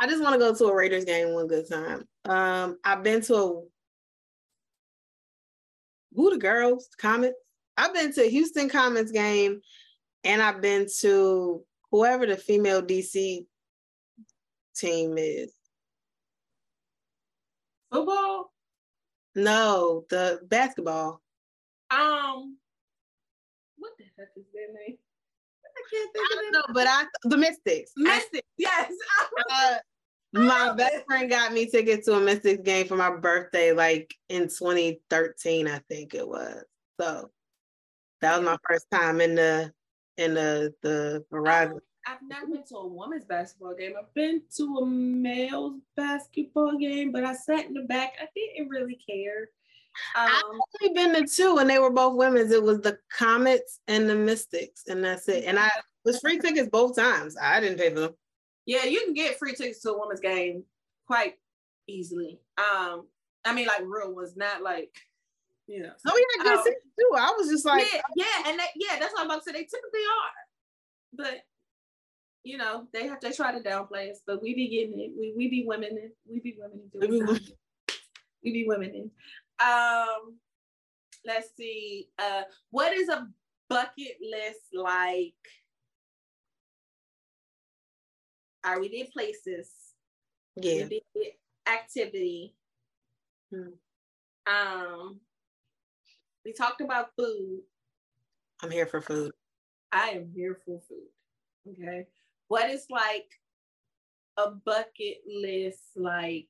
[0.00, 2.06] I just want to go to a Raiders game one good time.
[2.26, 3.62] Um, I've been to a
[6.14, 7.38] who the girls Comets.
[7.76, 9.60] I've been to Houston Comets game,
[10.24, 13.46] and I've been to whoever the female DC
[14.74, 15.52] team is.
[17.92, 18.52] Football?
[19.34, 21.20] No, the basketball.
[21.90, 22.56] Um,
[23.78, 24.96] what the heck is their name?
[25.64, 27.92] I can't think I of know, but I the Mystics.
[27.96, 28.92] Mystics, yes.
[29.52, 29.76] uh,
[30.32, 34.42] my best friend got me tickets to a Mystics game for my birthday, like in
[34.44, 36.64] 2013, I think it was.
[37.00, 37.30] So
[38.20, 39.72] that was my first time in the
[40.16, 41.80] in the the Verizon.
[42.06, 43.94] I've never been to a women's basketball game.
[43.98, 48.12] I've been to a male's basketball game, but I sat in the back.
[48.20, 49.48] I didn't really care.
[50.14, 50.42] Um, I've
[50.82, 52.52] only been to two, and they were both women's.
[52.52, 55.44] It was the Comets and the Mystics, and that's it.
[55.46, 55.70] And I
[56.04, 57.36] was free tickets both times.
[57.40, 58.14] I didn't pay for them.
[58.66, 60.64] Yeah, you can get free tickets to a women's game
[61.06, 61.34] quite
[61.88, 62.40] easily.
[62.58, 63.06] Um,
[63.44, 64.94] I mean, like real ones, not like
[65.66, 65.92] you know.
[66.06, 67.10] Oh yeah, good um, too.
[67.16, 69.52] I was just like, yeah, yeah, and that, yeah, that's what I'm about to say.
[69.52, 71.42] They typically are, but
[72.46, 75.10] you know, they have to try to downplay us, but we be getting it.
[75.18, 76.12] We we be women.
[76.30, 77.38] We be women in doing
[78.44, 79.10] We be women in.
[79.58, 80.36] Um,
[81.24, 82.08] let's see.
[82.16, 83.26] Uh, what is a
[83.68, 85.34] bucket list like?
[88.64, 89.72] All right, we did places.
[90.54, 90.84] Yeah.
[90.84, 91.32] We did
[91.68, 92.54] activity.
[93.52, 93.70] Hmm.
[94.46, 95.18] Um,
[96.44, 97.62] we talked about food.
[98.62, 99.32] I'm here for food.
[99.90, 101.72] I am here for food.
[101.72, 102.06] Okay.
[102.48, 103.28] What is like
[104.36, 106.48] a bucket list like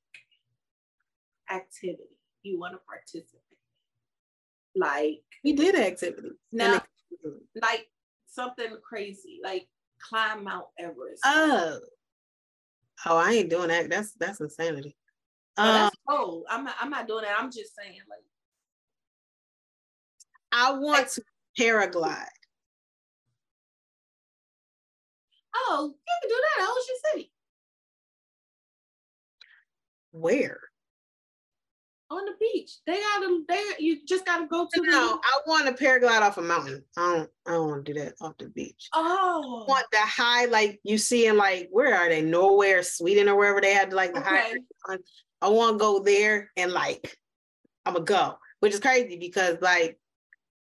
[1.50, 3.40] activity you want to participate?
[4.74, 6.32] Like we did activities.
[6.52, 6.78] No,
[7.62, 7.88] like
[8.26, 9.66] something crazy, like
[10.00, 11.22] climb Mount Everest.
[11.24, 11.78] Oh.
[13.04, 13.90] Oh, I ain't doing that.
[13.90, 14.96] That's that's insanity.
[15.58, 16.44] Oh, um, that's cool.
[16.48, 17.36] I'm not I'm not doing that.
[17.38, 18.20] I'm just saying like
[20.52, 21.22] I want to
[21.58, 22.26] paraglide.
[25.68, 27.32] Oh, you can do that at Ocean City.
[30.12, 30.60] Where?
[32.08, 32.70] On the beach.
[32.86, 36.38] They gotta they you just gotta go to no, the I want to paraglide off
[36.38, 36.84] a mountain.
[36.96, 38.88] I don't I don't want to do that off the beach.
[38.94, 42.22] Oh I want the high like you see in like where are they?
[42.22, 44.54] Norway or Sweden or wherever they had like the okay.
[44.86, 44.98] high.
[45.42, 47.18] I want to go there and like
[47.84, 49.98] I'm gonna go, which is crazy because like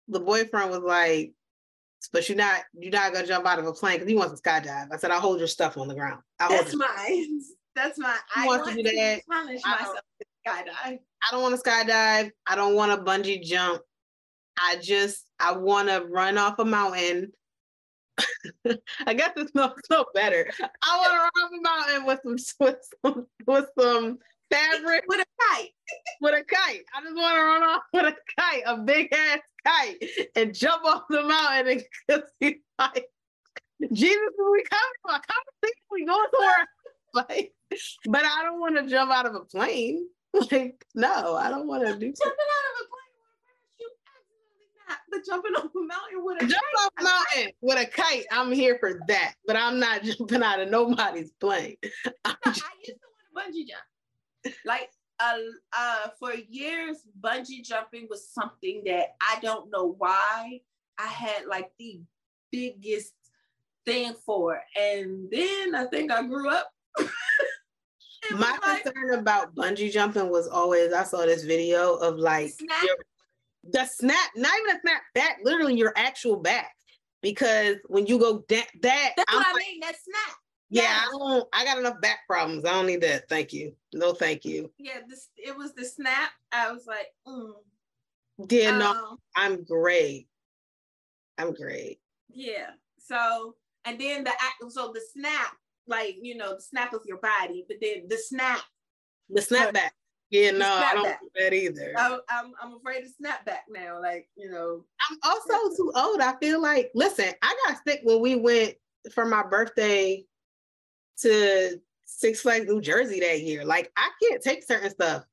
[0.08, 1.34] the boyfriend was like,
[2.12, 4.50] but you're not you're not gonna jump out of a plane because he wants to
[4.50, 4.88] skydive.
[4.91, 6.22] I said, I'll hold your stuff on the ground.
[6.39, 7.41] I'll That's mine.
[7.76, 8.15] That's my.
[8.36, 9.22] I want to do that.
[9.30, 10.74] Challenge myself to skydive.
[10.84, 12.32] I don't want to skydive.
[12.48, 13.82] I don't want to bungee jump.
[14.58, 17.32] I just I want to run off a mountain.
[19.06, 20.50] I guess it smells so better.
[20.82, 24.20] I want to run off a mountain with some with some with some
[24.51, 25.71] fabric with a kite.
[26.21, 26.84] with a kite.
[26.95, 30.03] I just want to run off with a kite, a big ass kite,
[30.36, 33.08] and jump off the mountain and see like
[33.93, 34.93] Jesus, we coming?
[35.08, 36.67] I come see we going somewhere.
[37.13, 37.53] Like,
[38.10, 40.05] but I don't want to jump out of a plane.
[40.51, 43.95] like, no, I don't want to do jumping out of a plane with a parachute.
[44.19, 44.97] Absolutely not.
[45.10, 48.25] But jumping off a mountain with a Jump kite, off a mountain with a kite.
[48.34, 51.77] I'm here for that, but I'm not jumping out of nobody's plane.
[52.25, 52.97] I used to
[53.34, 53.84] want to bungee jump.
[54.65, 55.38] Like uh,
[55.77, 60.62] uh, for years, bungee jumping was something that I don't know why
[60.97, 62.01] I had like the
[62.51, 63.13] biggest
[63.86, 64.62] thing for.
[64.79, 66.69] And then I think I grew up.
[68.31, 72.84] My like, concern about bungee jumping was always I saw this video of like Snap.
[72.84, 72.97] your-
[73.71, 76.71] the snap, not even a snap back, literally your actual back.
[77.23, 79.79] Because when you go da- that, that's I'm what I like, mean.
[79.79, 80.38] That snap.
[80.69, 81.01] Yeah.
[81.04, 81.47] I don't.
[81.54, 82.65] I got enough back problems.
[82.65, 83.30] I don't need that.
[83.30, 83.75] Thank you.
[83.93, 84.71] No, thank you.
[84.78, 86.32] Yeah, this it was the snap.
[86.51, 87.54] I was like, mm.
[88.49, 90.28] Yeah, no, Um, I'm great.
[91.38, 91.99] I'm great.
[92.30, 92.71] Yeah.
[92.97, 94.32] So and then the
[94.69, 95.56] so the snap,
[95.88, 98.62] like you know, the snap of your body, but then the snap.
[99.30, 99.91] The snapback.
[100.32, 101.19] Yeah, no, I don't snapback.
[101.21, 101.93] do that either.
[101.97, 104.01] I, I'm I'm afraid of snapback now.
[104.01, 106.19] Like you know, I'm also too old.
[106.19, 108.73] I feel like, listen, I got sick when we went
[109.13, 110.25] for my birthday
[111.21, 113.65] to Six Flags New Jersey that year.
[113.65, 115.25] Like, I can't take certain stuff.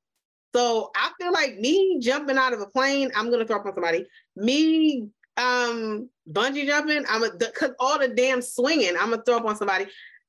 [0.54, 3.74] So I feel like me jumping out of a plane, I'm gonna throw up on
[3.74, 4.06] somebody.
[4.36, 9.46] Me um bungee jumping, I'm a cause all the damn swinging, I'm gonna throw up
[9.46, 9.86] on somebody.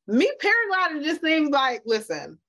[0.08, 2.39] Me paragliding just seems like, listen,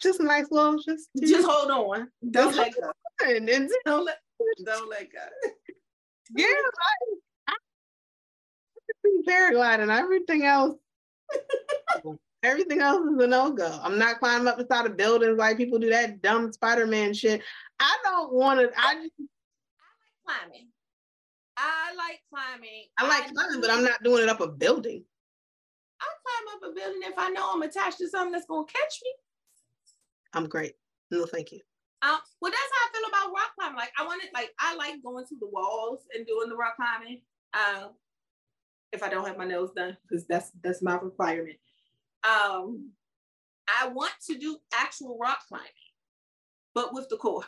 [0.00, 2.08] just nice little, just just hold on.
[2.30, 2.90] Don't let go.
[3.26, 3.48] and,
[3.84, 4.18] Don't let
[4.64, 5.50] don't let go.
[6.36, 7.54] Yeah, I, I
[9.04, 9.94] see paragliding.
[9.94, 10.76] Everything else,
[12.42, 13.78] everything else is a no go.
[13.82, 17.42] I'm not climbing up inside of buildings like people do that dumb Spider Man shit.
[17.80, 18.70] I don't want to.
[18.78, 20.68] I just, I like Climbing.
[21.56, 22.84] I like climbing.
[22.98, 25.04] I like climbing, but I'm not doing it up a building.
[26.00, 29.00] I climb up a building if I know I'm attached to something that's gonna catch
[29.02, 29.12] me.
[30.34, 30.74] I'm great.
[31.10, 31.60] No, thank you.
[32.02, 33.76] Um, well, that's how I feel about rock climbing.
[33.76, 36.76] Like I want it, like I like going to the walls and doing the rock
[36.76, 37.22] climbing.
[37.54, 37.90] Um,
[38.92, 41.56] if I don't have my nails done, because that's that's my requirement.
[42.24, 42.90] Um,
[43.68, 45.68] I want to do actual rock climbing,
[46.74, 47.46] but with the cords.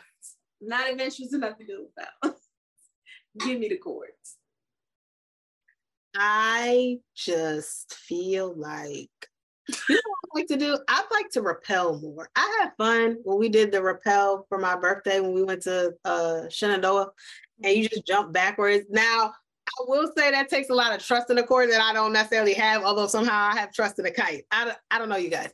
[0.61, 2.37] Not adventurous enough to do without.
[3.39, 4.37] Give me the cords.
[6.15, 9.09] I just feel like
[9.89, 10.77] you know I like to do?
[10.87, 12.29] I'd like to rappel more.
[12.35, 15.93] I had fun when we did the rappel for my birthday when we went to
[16.05, 17.11] uh Shenandoah
[17.63, 18.85] and you just jump backwards.
[18.89, 19.33] Now
[19.79, 22.13] I will say that takes a lot of trust in the cord that I don't
[22.13, 24.45] necessarily have, although somehow I have trust in a kite.
[24.51, 25.49] I, don't- I don't know you guys.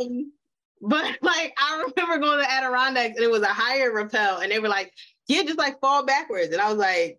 [0.00, 0.32] Um,
[0.82, 4.58] but like I remember going to Adirondacks and it was a higher rappel and they
[4.58, 4.92] were like,
[5.28, 6.52] yeah, just like fall backwards.
[6.52, 7.18] And I was like,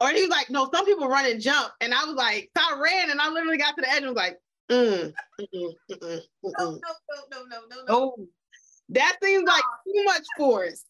[0.00, 1.72] or he was like, no, some people run and jump.
[1.80, 4.06] And I was like, so I ran and I literally got to the edge and
[4.06, 4.38] was like,
[4.70, 6.56] mm, mm-mm, mm-mm, No, mm-mm.
[6.58, 7.84] no, no, no, no, no, no.
[7.88, 8.28] Oh,
[8.90, 10.84] that seems like too much force.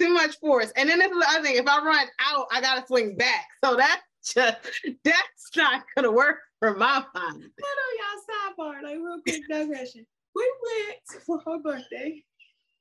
[0.00, 0.72] Too much force.
[0.76, 1.56] And then this is the other thing.
[1.56, 3.46] If I run out, I gotta swing back.
[3.62, 4.02] So that's
[4.34, 4.56] just
[5.04, 7.44] that's not gonna work for my mind.
[7.44, 10.06] I know y'all sidebar, like real quick digression.
[10.34, 12.22] We went for her birthday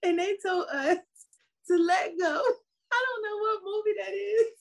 [0.03, 0.97] and they told us
[1.67, 2.41] to let go.
[2.91, 4.51] I don't know what movie that is.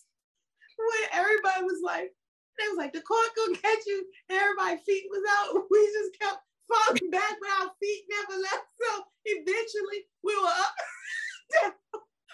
[0.76, 2.12] When everybody was like,
[2.58, 5.62] they was like, the court gonna catch you, and everybody's feet was out.
[5.70, 8.66] We just kept falling back, but our feet never left.
[8.82, 10.74] So eventually we were up.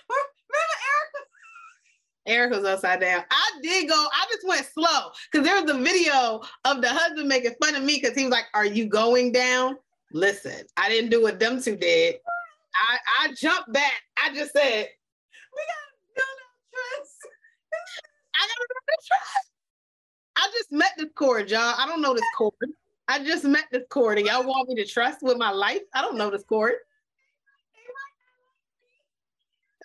[0.08, 1.22] Remember Erica?
[2.34, 3.22] Eric was upside down.
[3.30, 7.28] I did go, I just went slow because there was a video of the husband
[7.28, 9.76] making fun of me because he was like, Are you going down?
[10.12, 12.16] Listen, I didn't do what them two did.
[12.74, 14.02] I, I jumped back.
[14.22, 17.18] I just said, We gotta build our trust.
[18.34, 19.50] I gotta the trust.
[20.36, 21.74] I just met this cord, y'all.
[21.78, 22.54] I don't know this cord.
[23.06, 25.82] I just met this cord, and y'all want me to trust with my life?
[25.94, 26.74] I don't know this cord.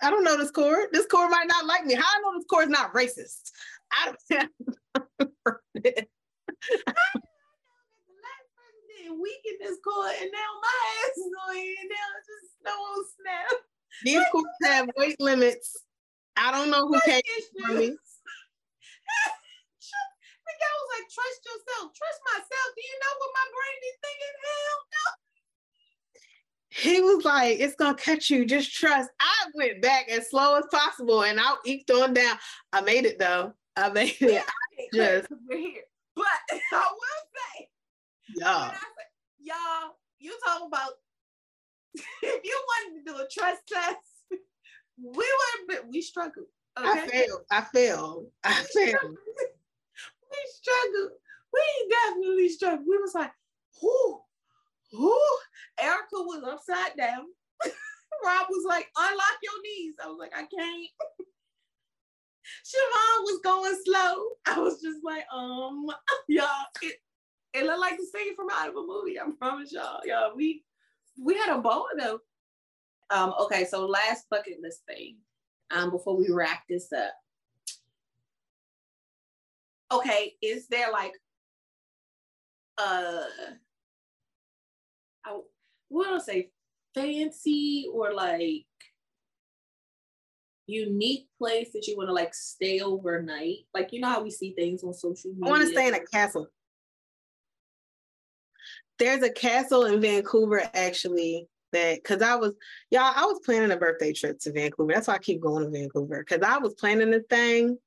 [0.01, 0.87] I don't know this cord.
[0.91, 1.93] This cord might not like me.
[1.95, 3.51] How I know this cord's not racist?
[3.91, 4.19] I don't.
[4.29, 5.67] the last
[8.55, 12.55] person did weaken this cord, and now my ass is here, and now it's just
[12.63, 13.59] no on snap.
[14.03, 15.75] These cords have weight limits.
[16.37, 17.21] I don't know who came
[17.59, 17.91] for me.
[20.49, 22.67] The guy was like, trust yourself, trust myself.
[22.73, 24.35] Do you know what my brain is thinking?
[24.39, 25.28] Hell no.
[26.69, 28.45] He was like, "It's gonna catch you.
[28.45, 32.37] Just trust." I went back as slow as possible, and I eked on down.
[32.71, 33.53] I made it though.
[33.75, 34.43] I made it.
[34.93, 35.25] Yes.
[35.27, 35.81] Just- We're here.
[36.15, 36.25] But
[36.71, 37.69] I will say.
[38.45, 38.75] I say,
[39.39, 40.93] y'all, you talk about
[42.21, 43.97] if you wanted to do a trust test,
[44.31, 44.37] we
[45.07, 45.25] would
[45.59, 46.45] have been, we struggled.
[46.77, 46.87] Okay.
[46.87, 47.41] I failed.
[47.51, 48.25] I failed.
[48.43, 49.17] I failed.
[50.31, 51.11] we struggled.
[51.51, 52.87] We definitely struggled.
[52.87, 53.31] We was like,
[53.81, 54.21] whoo,
[54.93, 55.13] whoo.
[55.81, 57.25] Erica was upside down.
[58.25, 59.95] Rob was like, unlock your knees.
[60.03, 60.87] I was like, I can't.
[62.65, 64.25] Siobhan was going slow.
[64.45, 65.85] I was just like, um,
[66.27, 66.47] y'all,
[66.81, 66.95] it,
[67.53, 69.19] it looked like the scene from out of a movie.
[69.19, 70.01] I promise y'all.
[70.05, 70.63] Y'all, we
[71.21, 72.19] we had a ball though.
[73.11, 75.17] Um, okay, so last bucket list thing.
[75.71, 77.13] Um, before we wrap this up.
[79.91, 81.13] Okay, is there like
[82.77, 83.23] uh
[85.97, 86.49] want to say
[86.93, 88.65] fancy or like
[90.67, 93.65] unique place that you want to like stay overnight?
[93.73, 95.45] Like you know how we see things on social media.
[95.45, 96.47] I want to stay in a castle.
[98.97, 102.53] There's a castle in Vancouver actually that because I was
[102.91, 104.93] y'all, I was planning a birthday trip to Vancouver.
[104.93, 106.23] That's why I keep going to Vancouver.
[106.23, 107.77] Cause I was planning this thing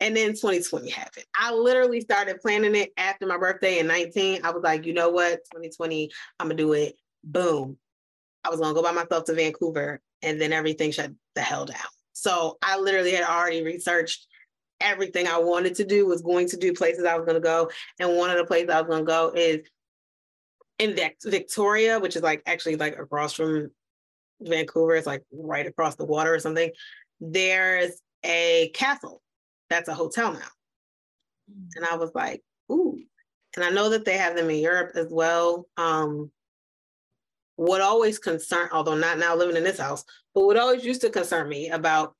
[0.00, 1.26] and then 2020 happened.
[1.34, 4.40] I literally started planning it after my birthday in 19.
[4.44, 5.44] I was like, you know what?
[5.52, 6.10] 2020,
[6.40, 6.96] I'm gonna do it.
[7.24, 7.76] Boom.
[8.44, 11.78] I was gonna go by myself to Vancouver and then everything shut the hell down.
[12.12, 14.26] So I literally had already researched
[14.80, 17.70] everything I wanted to do, was going to do places I was gonna go.
[18.00, 19.66] And one of the places I was gonna go is
[20.78, 23.70] in Victoria, which is like actually like across from
[24.40, 26.70] Vancouver, it's like right across the water or something.
[27.20, 27.92] There's
[28.24, 29.22] a castle
[29.70, 30.40] that's a hotel now.
[31.50, 31.68] Mm.
[31.76, 32.98] And I was like, ooh.
[33.54, 35.66] And I know that they have them in Europe as well.
[35.76, 36.30] Um,
[37.56, 41.10] what always concern, although not now living in this house, but what always used to
[41.10, 42.14] concern me about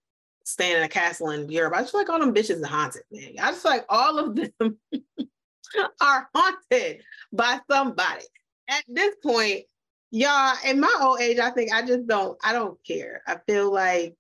[0.44, 3.34] staying in a castle in Europe, I just like all them bitches are haunted, man.
[3.40, 4.78] I just like all of them
[6.00, 7.02] are haunted
[7.32, 8.24] by somebody.
[8.68, 9.62] At this point,
[10.10, 13.22] y'all, in my old age, I think I just don't, I don't care.
[13.26, 14.14] I feel like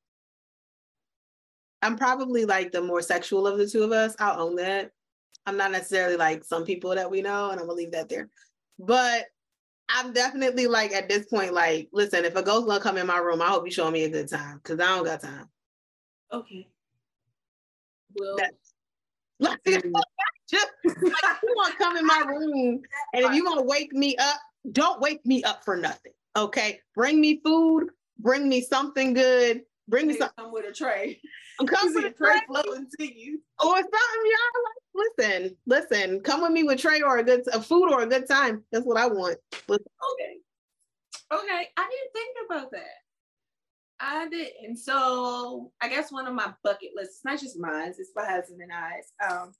[1.82, 4.14] I'm probably like the more sexual of the two of us.
[4.18, 4.92] I'll own that.
[5.44, 8.28] I'm not necessarily like some people that we know, and I'm gonna leave that there.
[8.78, 9.24] But
[9.88, 13.18] I'm definitely like at this point, like, listen, if a ghost gonna come in my
[13.18, 15.48] room, I hope you show me a good time because I don't got time.
[16.32, 16.68] Okay.
[18.14, 18.36] Well,
[19.38, 19.82] like, like
[20.52, 22.82] you want to come in my room,
[23.14, 24.36] and if you want to wake me up,
[24.70, 26.12] don't wake me up for nothing.
[26.36, 30.34] Okay, bring me food, bring me something good, bring me something.
[30.38, 31.20] Come with a tray.
[31.60, 33.40] I'm coming with a tray flowing to you.
[33.62, 34.62] Or something, y'all.
[34.64, 36.20] Like, listen, listen.
[36.20, 38.64] Come with me with tray or a good a food or a good time.
[38.72, 39.38] That's what I want.
[39.68, 39.84] Listen.
[40.12, 40.36] Okay.
[41.32, 41.68] Okay.
[41.76, 43.02] I didn't think about that.
[44.00, 44.76] I didn't.
[44.78, 48.72] So I guess one of my bucket lists, not just mine, it's my husband and
[48.72, 49.12] I's.
[49.30, 49.52] Um,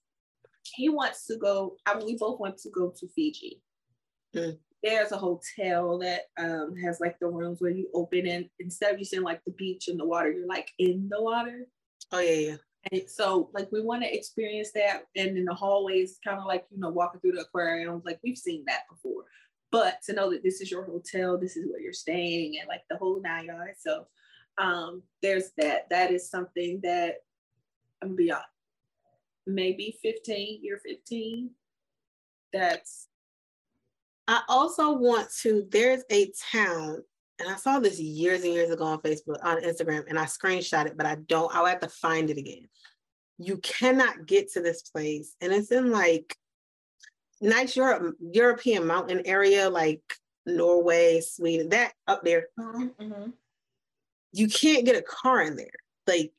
[0.74, 1.76] he wants to go.
[1.86, 3.62] I mean, we both want to go to Fiji.
[4.34, 8.92] Mm there's a hotel that um, has like the rooms where you open and instead
[8.92, 11.66] of you seeing like the beach and the water, you're like in the water.
[12.10, 12.56] Oh yeah, yeah.
[12.90, 16.66] And so like we want to experience that, and in the hallways, kind of like
[16.70, 19.24] you know walking through the aquarium, like we've seen that before.
[19.70, 22.82] But to know that this is your hotel, this is where you're staying, and like
[22.90, 23.82] the whole nine yards.
[23.82, 24.06] So
[24.58, 25.88] um, there's that.
[25.90, 27.18] That is something that
[28.02, 28.42] I'm beyond.
[29.46, 31.50] Maybe 15, year 15.
[32.52, 33.08] That's
[34.28, 37.02] I also want to, there's a town,
[37.38, 40.86] and I saw this years and years ago on Facebook, on Instagram, and I screenshot
[40.86, 42.68] it, but I don't, I'll have to find it again.
[43.38, 46.36] You cannot get to this place, and it's in like
[47.40, 50.02] nice Europe, European mountain area, like
[50.46, 52.46] Norway, Sweden, that up there.
[52.58, 53.30] Mm-hmm, mm-hmm.
[54.32, 55.66] You can't get a car in there.
[56.06, 56.32] Like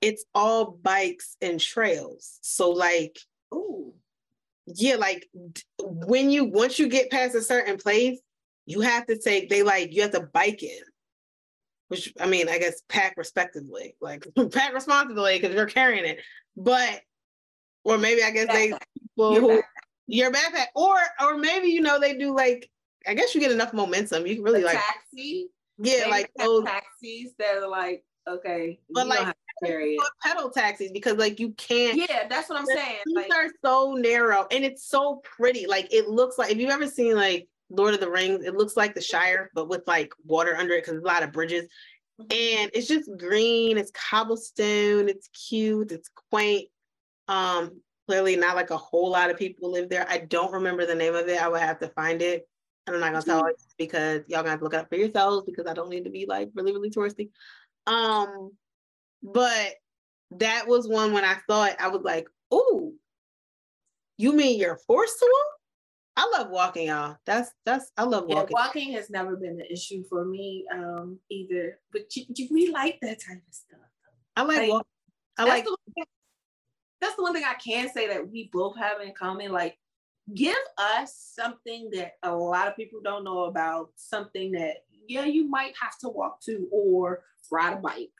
[0.00, 2.38] it's all bikes and trails.
[2.42, 3.18] So like,
[3.54, 3.81] ooh,
[4.66, 5.28] yeah, like
[5.80, 8.20] when you once you get past a certain place,
[8.66, 10.80] you have to take they like you have to bike in.
[11.88, 16.20] Which I mean, I guess pack respectively, like pack responsibly because you're carrying it.
[16.56, 17.00] But
[17.84, 18.52] or maybe I guess backpack.
[18.52, 19.62] they people your who backpack.
[20.06, 22.70] your backpack, or or maybe you know they do like
[23.06, 24.26] I guess you get enough momentum.
[24.26, 25.48] You can really like taxi.
[25.78, 31.40] Yeah, maybe like those taxis that are like okay, but like pedal taxis because like
[31.40, 31.96] you can't.
[31.96, 32.98] Yeah, that's what I'm saying.
[33.06, 35.66] These like, are so narrow and it's so pretty.
[35.66, 38.76] Like it looks like if you've ever seen like Lord of the Rings, it looks
[38.76, 41.64] like the Shire, but with like water under it because there's a lot of bridges.
[42.20, 42.60] Mm-hmm.
[42.60, 46.68] And it's just green, it's cobblestone, it's cute, it's quaint.
[47.28, 50.06] Um, clearly not like a whole lot of people live there.
[50.08, 51.42] I don't remember the name of it.
[51.42, 52.46] I would have to find it.
[52.86, 53.50] And I'm not gonna tell mm-hmm.
[53.50, 56.04] it because y'all gonna have to look it up for yourselves because I don't need
[56.04, 57.30] to be like really, really touristy.
[57.86, 58.50] Um,
[59.22, 59.74] but
[60.38, 62.92] that was one when I saw it, I was like, oh,
[64.18, 65.46] you mean you're forced to walk?
[66.14, 67.16] I love walking, y'all.
[67.24, 68.54] That's that's I love walking.
[68.56, 71.78] Yeah, walking has never been an issue for me um either.
[71.90, 73.80] But you, you, we like that type of stuff.
[74.36, 74.86] I like, like walking.
[75.38, 75.76] I like the,
[77.00, 79.52] that's the one thing I can say that we both have in common.
[79.52, 79.78] Like,
[80.34, 85.48] give us something that a lot of people don't know about, something that yeah, you
[85.48, 88.10] might have to walk to or ride a bike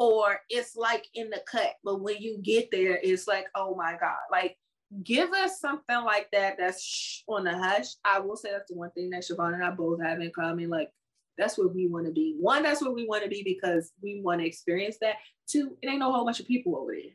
[0.00, 1.74] or it's like in the cut.
[1.84, 4.56] But when you get there, it's like, oh my God, like
[5.04, 7.86] give us something like that that's on the hush.
[8.04, 10.70] I will say that's the one thing that Siobhan and I both have in common.
[10.70, 10.90] Like
[11.36, 12.34] that's where we want to be.
[12.40, 15.16] One, that's where we want to be because we want to experience that.
[15.46, 17.12] Two, it ain't no whole bunch of people over there.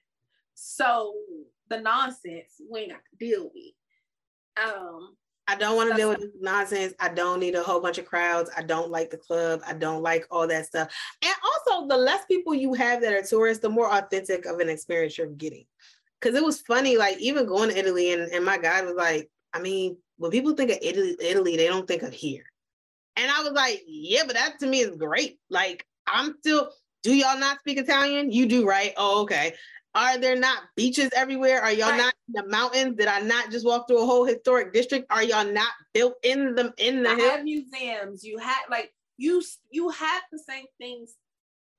[0.53, 1.15] So
[1.69, 4.63] the nonsense we ain't got to deal with.
[4.63, 5.15] Um,
[5.47, 6.93] I don't want to deal with nonsense.
[6.99, 8.49] I don't need a whole bunch of crowds.
[8.57, 9.61] I don't like the club.
[9.65, 10.91] I don't like all that stuff.
[11.21, 14.69] And also, the less people you have that are tourists, the more authentic of an
[14.69, 15.65] experience you're getting.
[16.19, 19.29] Because it was funny, like even going to Italy, and, and my guide was like,
[19.53, 22.45] I mean, when people think of Italy, Italy, they don't think of here.
[23.15, 25.39] And I was like, yeah, but that to me is great.
[25.49, 26.71] Like, I'm still,
[27.03, 28.31] do y'all not speak Italian?
[28.31, 28.93] You do, right?
[28.97, 29.53] Oh, okay.
[29.95, 31.61] Are there not beaches everywhere?
[31.61, 31.97] Are y'all right.
[31.97, 32.97] not in the mountains?
[32.97, 35.07] Did I not just walk through a whole historic district?
[35.09, 37.43] Are y'all not built in the in the I hill?
[37.43, 38.23] museums?
[38.23, 39.41] You had like you
[39.71, 41.15] you have the same things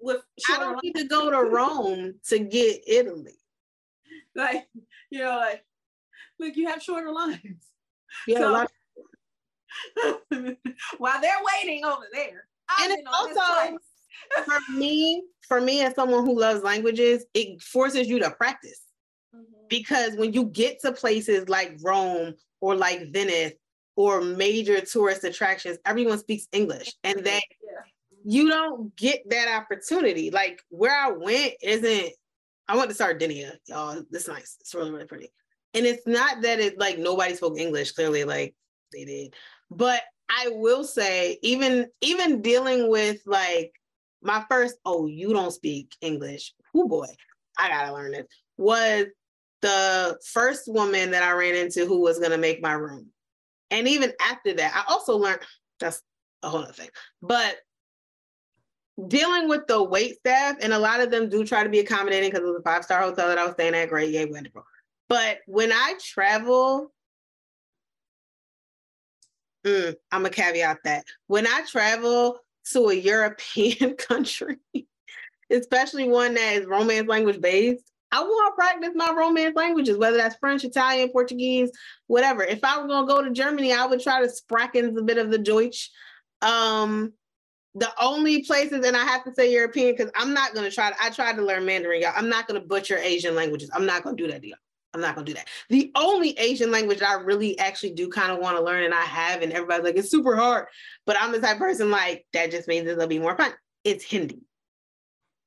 [0.01, 0.23] with.
[0.51, 3.33] I don't need to go to Rome to get Italy.
[4.35, 4.69] Like
[5.11, 5.65] you know, like
[6.39, 7.69] look, you have shorter lines.
[8.27, 8.67] Yeah, so,
[10.99, 13.79] while they're waiting over there, I've and it's also
[14.45, 18.81] for me, for me as someone who loves languages, it forces you to practice.
[19.35, 19.45] Mm-hmm.
[19.69, 23.53] Because when you get to places like Rome or like Venice
[23.97, 27.81] or major tourist attractions, everyone speaks English and that yeah.
[28.25, 30.31] you don't get that opportunity.
[30.31, 32.13] Like where I went isn't
[32.69, 34.03] I went to Sardinia, y'all.
[34.11, 34.57] It's nice.
[34.61, 35.31] It's really, really pretty.
[35.75, 38.55] And it's not that it like nobody spoke English, clearly, like
[38.93, 39.35] they did.
[39.71, 43.73] But I will say, even even dealing with like
[44.23, 46.55] my first, oh, you don't speak English.
[46.75, 47.07] Oh boy,
[47.59, 48.27] I gotta learn this.
[48.57, 49.07] Was
[49.63, 53.09] the first woman that I ran into who was gonna make my room.
[53.71, 55.41] And even after that, I also learned
[55.81, 56.03] that's
[56.43, 56.91] a whole other thing.
[57.21, 57.57] But
[59.09, 62.31] dealing with the wait staff, and a lot of them do try to be accommodating
[62.31, 63.89] because it was a five-star hotel that I was staying at.
[63.89, 64.65] Great, yay, wonderful.
[65.09, 66.93] But when I travel,
[69.65, 71.05] mm, I'm gonna caveat that.
[71.27, 72.39] When I travel,
[72.73, 74.59] to a European country,
[75.51, 80.17] especially one that is romance language based, I want to practice my romance languages, whether
[80.17, 81.71] that's French, Italian, Portuguese,
[82.07, 82.45] whatever.
[82.45, 85.19] If I were going to go to Germany, I would try to spracken a bit
[85.19, 85.91] of the Deutsch.
[86.41, 87.13] Um,
[87.75, 90.91] the only places, and I have to say European because I'm not going to try
[90.91, 92.15] to, I tried to learn Mandarin, y'all.
[92.17, 93.71] I'm not going to butcher Asian languages.
[93.75, 94.57] I'm not going to do that y'all.
[94.97, 95.49] I'm not gonna do that.
[95.69, 99.03] The only Asian language I really actually do kind of want to learn, and I
[99.03, 100.69] have, and everybody's like, it's super hard.
[101.05, 103.53] But I'm the type person like that just means it'll be more fun.
[103.85, 104.41] It's Hindi.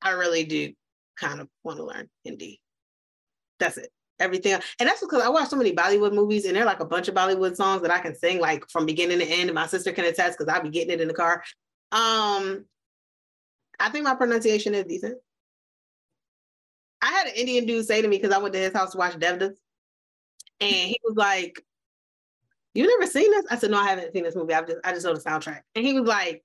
[0.00, 0.72] I really do
[1.16, 2.60] kind of want to learn Hindi.
[3.58, 3.90] That's it.
[4.20, 4.52] Everything.
[4.78, 7.16] And that's because I watch so many Bollywood movies, and they're like a bunch of
[7.16, 9.48] Bollywood songs that I can sing like from beginning to end.
[9.48, 11.42] And my sister can attest because I'll be getting it in the car.
[11.90, 12.66] Um,
[13.80, 15.18] I think my pronunciation is decent.
[17.02, 18.98] I had an Indian dude say to me because I went to his house to
[18.98, 19.54] watch Devdas,
[20.60, 21.64] and he was like,
[22.74, 24.54] "You never seen this?" I said, "No, I haven't seen this movie.
[24.54, 26.44] I just I just know the soundtrack." And he was like,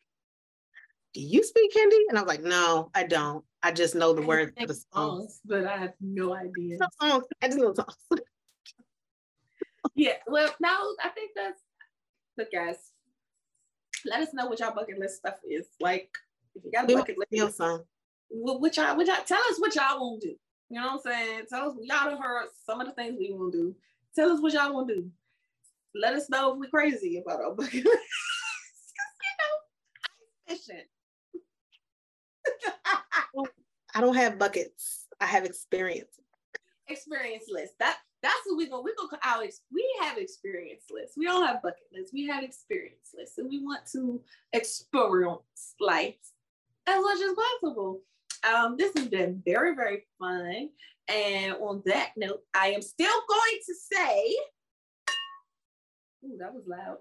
[1.14, 3.44] "Do you speak Hindi?" And I was like, "No, I don't.
[3.62, 6.78] I just know the words of the songs, but I have no idea.
[7.02, 7.26] Songs.
[7.42, 7.96] I just know songs."
[9.96, 10.14] yeah.
[10.28, 11.62] Well, now I think that's
[12.38, 12.78] look, guys.
[14.06, 15.66] Let us know what y'all bucket list stuff is.
[15.80, 16.12] Like,
[16.54, 17.60] if you got a bucket list,
[18.30, 20.36] what y'all, what y'all, tell us what y'all want to do.
[20.70, 21.42] You know what I'm saying?
[21.50, 23.76] Tell us y'all have heard some of the things we want to do.
[24.16, 25.12] Tell us what y'all want to do.
[25.94, 27.86] Let us know if we're crazy about our bucket list.
[27.86, 29.56] you know,
[30.50, 30.82] I'm fishing.
[33.94, 35.06] I don't have buckets.
[35.22, 36.20] I have experience.
[36.88, 37.74] Experience list.
[37.80, 38.82] That that's what we go.
[38.82, 41.16] We go our we have experience lists.
[41.16, 42.12] We don't have bucket lists.
[42.14, 46.16] We have experience lists, and we want to experience life
[46.88, 48.02] as much as possible.
[48.46, 50.70] Um, this has been very, very fun.
[51.08, 54.36] And on that note, I am still going to say,
[56.26, 56.98] ooh, that was loud.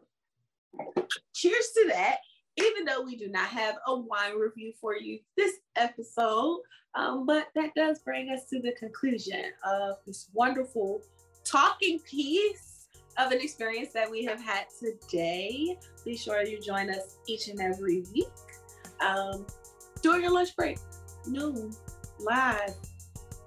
[1.35, 2.19] Cheers to that.
[2.57, 6.61] Even though we do not have a wine review for you this episode,
[6.95, 11.03] um, but that does bring us to the conclusion of this wonderful
[11.45, 12.87] talking piece
[13.19, 15.77] of an experience that we have had today.
[16.05, 18.29] Be sure you join us each and every week
[19.01, 19.45] um,
[20.01, 20.79] during your lunch break
[21.27, 21.75] noon,
[22.21, 22.75] live.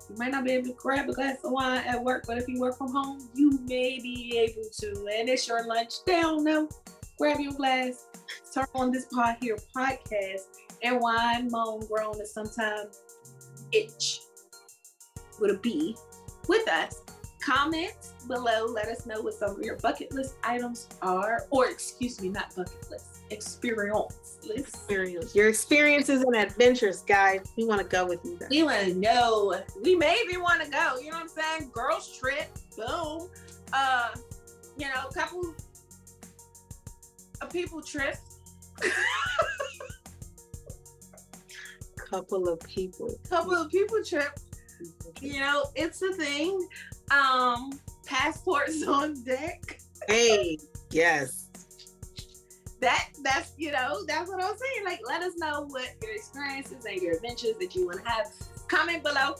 [0.09, 2.47] You might not be able to grab a glass of wine at work, but if
[2.47, 5.07] you work from home, you may be able to.
[5.13, 5.93] And it's your lunch.
[6.05, 6.69] Don't know.
[7.17, 8.05] Grab your glass,
[8.53, 10.43] turn on this pod here podcast,
[10.83, 13.01] and wine, moan, groan, and sometimes
[13.71, 14.21] itch
[15.39, 15.97] with a B
[16.47, 17.01] with us.
[17.47, 17.95] Comment
[18.27, 18.65] below.
[18.65, 22.53] Let us know what some of your bucket list items are, or excuse me, not
[22.53, 24.37] bucket list experience.
[24.53, 25.33] Experience.
[25.33, 27.49] Your experiences and adventures, guys.
[27.55, 28.35] We want to go with you.
[28.37, 28.49] Guys.
[28.49, 29.61] We want to know.
[29.81, 30.97] We maybe want to go.
[30.97, 31.71] You know what I'm saying?
[31.71, 32.49] Girls trip.
[32.75, 33.29] Boom.
[33.71, 34.09] Uh,
[34.77, 35.55] you know, a couple
[37.39, 38.17] of people trip.
[41.95, 43.17] couple of people.
[43.29, 44.37] Couple of people trip.
[45.21, 46.67] You know, it's a thing.
[47.11, 49.79] Um, passports on deck.
[50.07, 50.57] Hey,
[50.91, 51.45] yes.
[52.79, 54.85] That that's you know that's what I'm saying.
[54.85, 58.27] Like, let us know what your experiences and your adventures that you want to have.
[58.67, 59.35] Comment below.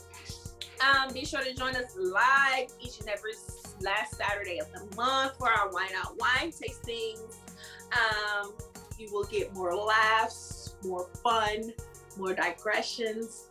[0.80, 3.32] Um, be sure to join us live each and every
[3.80, 7.36] last Saturday of the month for our wine out wine tastings.
[7.92, 8.52] Um,
[8.98, 11.72] you will get more laughs, more fun,
[12.16, 13.47] more digressions,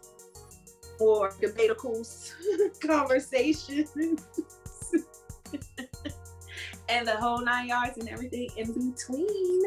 [1.00, 2.34] more debaticles,
[2.82, 3.92] conversations,
[6.90, 9.62] and the whole nine yards and everything in between.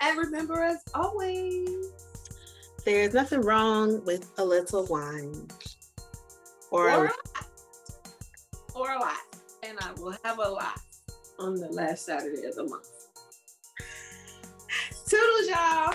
[0.00, 1.92] And remember, as always,
[2.84, 5.48] there's nothing wrong with a little wine
[6.70, 7.14] or, or a lot.
[8.74, 9.18] Or a lot.
[9.62, 10.80] And I will have a lot
[11.38, 12.88] on the last Saturday of the month.
[15.08, 15.94] Toodles, y'all.